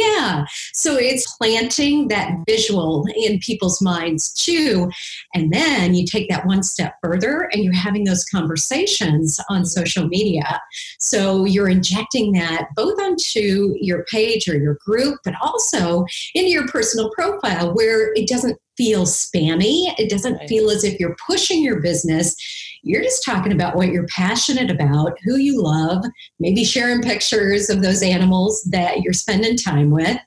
Yeah. 0.00 0.46
So 0.72 0.96
it's 0.96 1.36
planting 1.36 2.08
that 2.08 2.32
visual 2.48 3.06
in 3.14 3.38
people's 3.38 3.82
minds 3.82 4.32
too. 4.32 4.90
And 5.34 5.52
then 5.52 5.94
you 5.94 6.06
take 6.06 6.28
that 6.30 6.46
one 6.46 6.62
step 6.62 6.94
further 7.02 7.50
and 7.52 7.62
you're 7.62 7.74
having 7.74 8.04
those 8.04 8.24
conversations 8.24 9.38
on 9.50 9.66
social 9.66 10.08
media. 10.08 10.60
So 10.98 11.44
you're 11.44 11.68
injecting 11.68 12.32
that 12.32 12.68
both 12.76 12.98
onto 12.98 13.74
your 13.78 14.04
page 14.04 14.48
or 14.48 14.56
your 14.56 14.78
group, 14.86 15.18
but 15.24 15.34
also 15.42 16.06
into 16.34 16.50
your 16.50 16.66
personal 16.68 17.10
profile 17.10 17.74
where 17.74 18.12
it 18.14 18.26
doesn't 18.26 18.58
feel 18.76 19.04
spammy. 19.04 19.92
It 19.98 20.08
doesn't 20.08 20.48
feel 20.48 20.70
as 20.70 20.84
if 20.84 20.98
you're 20.98 21.16
pushing 21.26 21.62
your 21.62 21.80
business 21.80 22.34
you're 22.82 23.02
just 23.02 23.24
talking 23.24 23.52
about 23.52 23.76
what 23.76 23.88
you're 23.88 24.06
passionate 24.06 24.70
about, 24.70 25.18
who 25.24 25.36
you 25.36 25.62
love, 25.62 26.04
maybe 26.38 26.64
sharing 26.64 27.02
pictures 27.02 27.68
of 27.70 27.82
those 27.82 28.02
animals 28.02 28.62
that 28.70 29.00
you're 29.02 29.12
spending 29.12 29.56
time 29.56 29.90
with. 29.90 30.18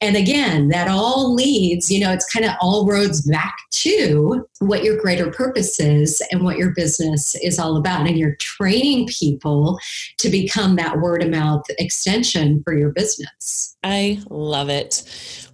And 0.00 0.16
again, 0.16 0.68
that 0.68 0.88
all 0.88 1.34
leads, 1.34 1.90
you 1.90 2.00
know, 2.00 2.12
it's 2.12 2.30
kind 2.32 2.44
of 2.44 2.52
all 2.60 2.86
roads 2.86 3.22
back 3.22 3.56
to 3.82 4.46
what 4.60 4.82
your 4.82 5.00
greater 5.00 5.30
purpose 5.30 5.78
is 5.78 6.22
and 6.30 6.44
what 6.44 6.58
your 6.58 6.70
business 6.74 7.34
is 7.36 7.58
all 7.58 7.76
about. 7.76 8.06
And 8.06 8.18
you're 8.18 8.36
training 8.36 9.06
people 9.08 9.78
to 10.18 10.28
become 10.28 10.76
that 10.76 10.98
word 11.00 11.22
of 11.22 11.30
mouth 11.30 11.64
extension 11.78 12.62
for 12.64 12.76
your 12.76 12.90
business. 12.90 13.76
I 13.84 14.20
love 14.28 14.68
it. 14.68 15.04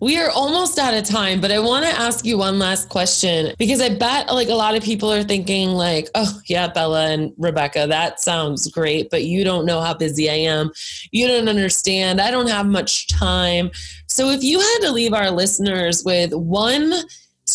We 0.00 0.18
are 0.18 0.30
almost 0.30 0.78
out 0.78 0.94
of 0.94 1.04
time, 1.04 1.40
but 1.40 1.52
I 1.52 1.58
want 1.58 1.84
to 1.84 1.90
ask 1.90 2.24
you 2.24 2.38
one 2.38 2.58
last 2.58 2.88
question 2.88 3.54
because 3.58 3.80
I 3.80 3.94
bet 3.94 4.32
like 4.32 4.48
a 4.48 4.54
lot 4.54 4.74
of 4.74 4.82
people 4.82 5.12
are 5.12 5.22
thinking 5.22 5.70
like, 5.70 6.08
"Oh, 6.14 6.40
yeah, 6.46 6.68
Bella 6.68 7.10
and 7.10 7.32
Rebekah, 7.38 7.86
that 7.88 8.20
sounds 8.20 8.66
great, 8.68 9.10
but 9.10 9.24
you 9.24 9.44
don't 9.44 9.66
know 9.66 9.80
how 9.80 9.94
busy 9.94 10.30
I 10.30 10.34
am. 10.34 10.72
You 11.10 11.28
don't 11.28 11.48
understand. 11.48 12.20
I 12.20 12.30
don't 12.30 12.50
have 12.50 12.66
much 12.66 13.08
time." 13.08 13.70
So 14.08 14.30
if 14.30 14.42
you 14.42 14.60
had 14.60 14.78
to 14.82 14.92
leave 14.92 15.12
our 15.12 15.30
listeners 15.30 16.02
with 16.04 16.32
one 16.32 16.92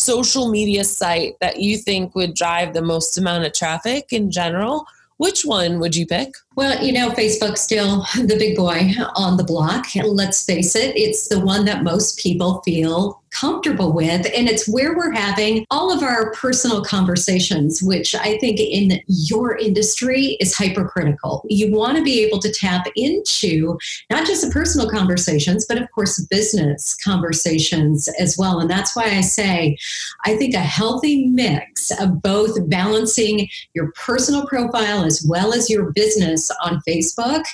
social 0.00 0.48
media 0.50 0.82
site 0.82 1.36
that 1.40 1.60
you 1.60 1.76
think 1.76 2.14
would 2.14 2.34
drive 2.34 2.72
the 2.72 2.82
most 2.82 3.18
amount 3.18 3.44
of 3.44 3.52
traffic 3.52 4.12
in 4.12 4.30
general, 4.30 4.86
which 5.18 5.44
one 5.44 5.78
would 5.78 5.94
you 5.94 6.06
pick? 6.06 6.34
Well, 6.60 6.84
you 6.84 6.92
know, 6.92 7.08
Facebook's 7.08 7.62
still 7.62 8.04
the 8.16 8.36
big 8.38 8.54
boy 8.54 8.90
on 9.16 9.38
the 9.38 9.44
block. 9.44 9.86
Let's 9.94 10.44
face 10.44 10.76
it, 10.76 10.94
it's 10.94 11.28
the 11.28 11.40
one 11.40 11.64
that 11.64 11.82
most 11.82 12.18
people 12.18 12.60
feel 12.66 13.22
comfortable 13.30 13.92
with. 13.92 14.26
And 14.34 14.48
it's 14.48 14.68
where 14.68 14.96
we're 14.96 15.12
having 15.12 15.64
all 15.70 15.92
of 15.92 16.02
our 16.02 16.32
personal 16.32 16.84
conversations, 16.84 17.82
which 17.82 18.14
I 18.14 18.38
think 18.38 18.58
in 18.58 19.00
your 19.06 19.56
industry 19.56 20.36
is 20.40 20.56
hypercritical. 20.56 21.44
You 21.48 21.72
want 21.72 21.96
to 21.96 22.02
be 22.02 22.24
able 22.24 22.40
to 22.40 22.52
tap 22.52 22.86
into 22.96 23.78
not 24.10 24.26
just 24.26 24.44
the 24.44 24.50
personal 24.50 24.90
conversations, 24.90 25.64
but 25.66 25.80
of 25.80 25.90
course, 25.92 26.20
business 26.26 26.96
conversations 27.02 28.08
as 28.18 28.36
well. 28.36 28.60
And 28.60 28.68
that's 28.68 28.96
why 28.96 29.04
I 29.04 29.20
say 29.20 29.76
I 30.24 30.36
think 30.36 30.54
a 30.54 30.58
healthy 30.58 31.26
mix 31.26 31.90
of 32.00 32.22
both 32.22 32.68
balancing 32.68 33.48
your 33.74 33.92
personal 33.92 34.46
profile 34.46 35.04
as 35.04 35.24
well 35.26 35.54
as 35.54 35.70
your 35.70 35.92
business 35.92 36.49
on 36.62 36.80
Facebook 36.88 37.44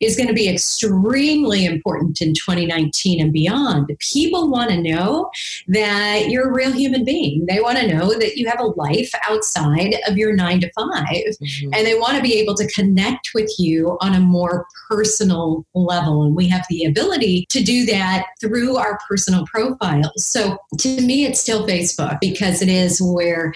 is 0.00 0.16
going 0.16 0.28
to 0.28 0.34
be 0.34 0.48
extremely 0.48 1.64
important 1.64 2.20
in 2.20 2.34
2019 2.34 3.20
and 3.20 3.32
beyond. 3.32 3.90
People 3.98 4.50
want 4.50 4.70
to 4.70 4.80
know 4.80 5.30
that 5.68 6.28
you're 6.28 6.50
a 6.50 6.54
real 6.54 6.72
human 6.72 7.04
being. 7.04 7.44
They 7.46 7.60
want 7.60 7.78
to 7.78 7.86
know 7.86 8.18
that 8.18 8.36
you 8.36 8.48
have 8.48 8.60
a 8.60 8.66
life 8.66 9.10
outside 9.28 9.96
of 10.08 10.16
your 10.16 10.34
nine 10.34 10.60
to 10.60 10.70
5 10.72 10.86
mm-hmm. 10.86 11.74
and 11.74 11.86
they 11.86 11.98
want 11.98 12.16
to 12.16 12.22
be 12.22 12.34
able 12.34 12.54
to 12.56 12.66
connect 12.68 13.30
with 13.34 13.50
you 13.58 13.96
on 14.00 14.14
a 14.14 14.20
more 14.20 14.66
personal 14.88 15.64
level. 15.74 16.22
And 16.22 16.36
we 16.36 16.48
have 16.48 16.64
the 16.68 16.84
ability 16.84 17.46
to 17.50 17.62
do 17.62 17.86
that 17.86 18.26
through 18.40 18.76
our 18.76 18.98
personal 19.08 19.46
profiles. 19.46 20.24
So 20.24 20.58
to 20.78 21.00
me, 21.00 21.26
it's 21.26 21.40
still 21.40 21.66
Facebook 21.66 22.18
because 22.20 22.62
it 22.62 22.68
is 22.68 23.00
where 23.00 23.52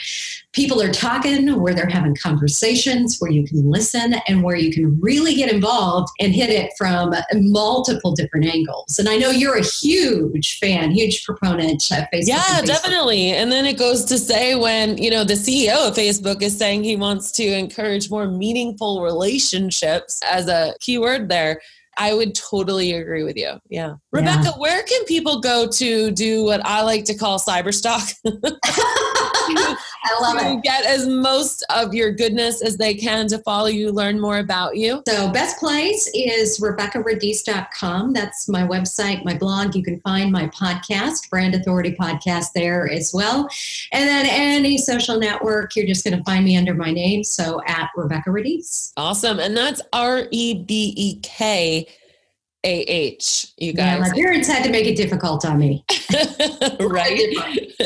people 0.52 0.82
are 0.82 0.92
talking, 0.92 1.60
where 1.60 1.74
they're 1.74 1.86
having 1.86 2.16
conversations, 2.16 3.18
where 3.18 3.30
you 3.30 3.44
can 3.44 3.70
listen, 3.70 4.14
and 4.26 4.42
where 4.42 4.56
you 4.56 4.72
can 4.72 4.79
really 4.84 5.34
get 5.34 5.52
involved 5.52 6.08
and 6.20 6.34
hit 6.34 6.50
it 6.50 6.72
from 6.76 7.14
multiple 7.32 8.12
different 8.12 8.46
angles. 8.46 8.98
And 8.98 9.08
I 9.08 9.16
know 9.16 9.30
you're 9.30 9.56
a 9.56 9.64
huge 9.64 10.58
fan, 10.58 10.90
huge 10.90 11.24
proponent 11.24 11.82
of 11.90 12.06
Facebook. 12.12 12.26
Yeah, 12.26 12.42
and 12.58 12.64
Facebook. 12.64 12.66
definitely. 12.66 13.32
And 13.32 13.50
then 13.50 13.66
it 13.66 13.78
goes 13.78 14.04
to 14.06 14.18
say 14.18 14.54
when, 14.54 14.98
you 14.98 15.10
know, 15.10 15.24
the 15.24 15.34
CEO 15.34 15.88
of 15.88 15.94
Facebook 15.94 16.42
is 16.42 16.56
saying 16.56 16.84
he 16.84 16.96
wants 16.96 17.30
to 17.32 17.44
encourage 17.44 18.10
more 18.10 18.26
meaningful 18.26 19.02
relationships 19.02 20.20
as 20.30 20.48
a 20.48 20.74
keyword 20.80 21.28
there 21.28 21.60
I 22.00 22.14
would 22.14 22.34
totally 22.34 22.94
agree 22.94 23.24
with 23.24 23.36
you. 23.36 23.60
Yeah. 23.68 23.96
Rebekah, 24.10 24.42
yeah. 24.44 24.50
where 24.56 24.82
can 24.84 25.04
people 25.04 25.40
go 25.40 25.68
to 25.68 26.10
do 26.10 26.44
what 26.44 26.64
I 26.64 26.82
like 26.82 27.04
to 27.04 27.14
call 27.14 27.38
cyber 27.38 27.74
stock? 27.74 28.08
I 30.02 30.20
love 30.20 30.36
it. 30.40 30.62
Get 30.62 30.86
as 30.86 31.06
most 31.06 31.64
of 31.70 31.94
your 31.94 32.12
goodness 32.12 32.62
as 32.62 32.76
they 32.76 32.94
can 32.94 33.28
to 33.28 33.38
follow 33.38 33.66
you, 33.66 33.92
learn 33.92 34.18
more 34.18 34.38
about 34.38 34.76
you. 34.76 35.02
So, 35.06 35.30
best 35.30 35.58
place 35.58 36.10
is 36.14 36.58
RebekahRadice.com. 36.60 38.12
That's 38.12 38.48
my 38.48 38.66
website, 38.66 39.24
my 39.24 39.36
blog. 39.36 39.74
You 39.74 39.82
can 39.82 40.00
find 40.00 40.32
my 40.32 40.46
podcast, 40.48 41.28
Brand 41.28 41.54
Authority 41.54 41.96
Podcast, 42.00 42.52
there 42.54 42.90
as 42.90 43.12
well. 43.12 43.48
And 43.92 44.08
then 44.08 44.26
any 44.28 44.78
social 44.78 45.18
network, 45.18 45.76
you're 45.76 45.86
just 45.86 46.04
going 46.04 46.16
to 46.16 46.24
find 46.24 46.44
me 46.44 46.56
under 46.56 46.74
my 46.74 46.90
name. 46.90 47.22
So, 47.22 47.60
at 47.66 47.90
Rebekah 47.96 48.30
Radice. 48.30 48.92
Awesome. 48.96 49.38
And 49.38 49.56
that's 49.56 49.82
R 49.92 50.26
E 50.30 50.54
B 50.64 50.94
E 50.96 51.20
K 51.22 51.86
AH, 52.62 53.46
you 53.56 53.72
guys. 53.72 53.76
Yeah, 53.76 53.98
my 54.00 54.10
parents 54.10 54.46
had 54.46 54.62
to 54.64 54.70
make 54.70 54.86
it 54.86 54.94
difficult 54.94 55.46
on 55.46 55.58
me. 55.58 55.82
right? 56.80 57.18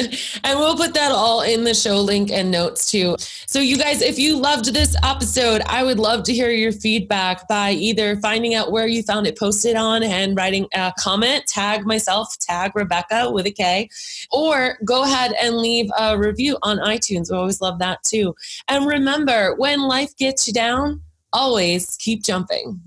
and 0.45 0.59
we'll 0.59 0.77
put 0.77 0.95
that 0.95 1.13
all 1.13 1.43
in 1.43 1.63
the 1.63 1.75
show 1.75 2.01
link 2.01 2.33
and 2.33 2.51
notes 2.51 2.91
too. 2.91 3.15
So, 3.47 3.61
you 3.61 3.79
guys, 3.79 4.03
if 4.03 4.19
you 4.19 4.37
loved 4.37 4.75
this 4.75 4.97
episode, 5.05 5.63
I 5.67 5.85
would 5.85 6.01
love 6.01 6.25
to 6.25 6.33
hear 6.33 6.51
your 6.51 6.73
feedback 6.73 7.47
by 7.47 7.71
either 7.71 8.17
finding 8.17 8.55
out 8.55 8.73
where 8.73 8.89
you 8.89 9.05
found 9.05 9.29
it 9.29 9.39
posted 9.39 9.77
on 9.77 10.03
and 10.03 10.37
writing 10.37 10.67
a 10.75 10.93
comment, 10.99 11.47
tag 11.47 11.87
myself, 11.87 12.37
tag 12.41 12.73
Rebekah 12.75 13.31
with 13.31 13.47
a 13.47 13.53
K, 13.53 13.89
or 14.33 14.79
go 14.85 15.05
ahead 15.05 15.35
and 15.41 15.57
leave 15.57 15.89
a 15.97 16.19
review 16.19 16.59
on 16.63 16.79
iTunes. 16.79 17.31
We 17.31 17.37
always 17.37 17.61
love 17.61 17.79
that 17.79 18.03
too. 18.03 18.35
And 18.67 18.87
remember, 18.87 19.55
when 19.55 19.83
life 19.83 20.17
gets 20.17 20.49
you 20.49 20.53
down, 20.53 21.01
always 21.33 21.97
keep 22.01 22.25
jumping. 22.25 22.81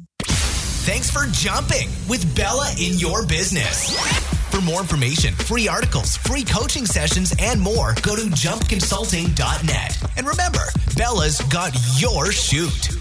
Thanks 0.88 1.12
for 1.12 1.26
jumping 1.26 1.90
with 2.08 2.34
Bella 2.34 2.72
in 2.80 2.98
your 2.98 3.26
business. 3.26 3.94
For 4.50 4.62
more 4.62 4.80
information, 4.80 5.34
free 5.34 5.68
articles, 5.68 6.16
free 6.16 6.46
coaching 6.46 6.86
sessions, 6.86 7.36
and 7.40 7.60
more, 7.60 7.94
go 8.02 8.16
to 8.16 8.22
jumpconsulting.net. 8.22 9.98
And 10.16 10.26
remember, 10.26 10.64
Bella's 10.96 11.42
got 11.42 11.74
your 12.00 12.32
shoot. 12.32 12.97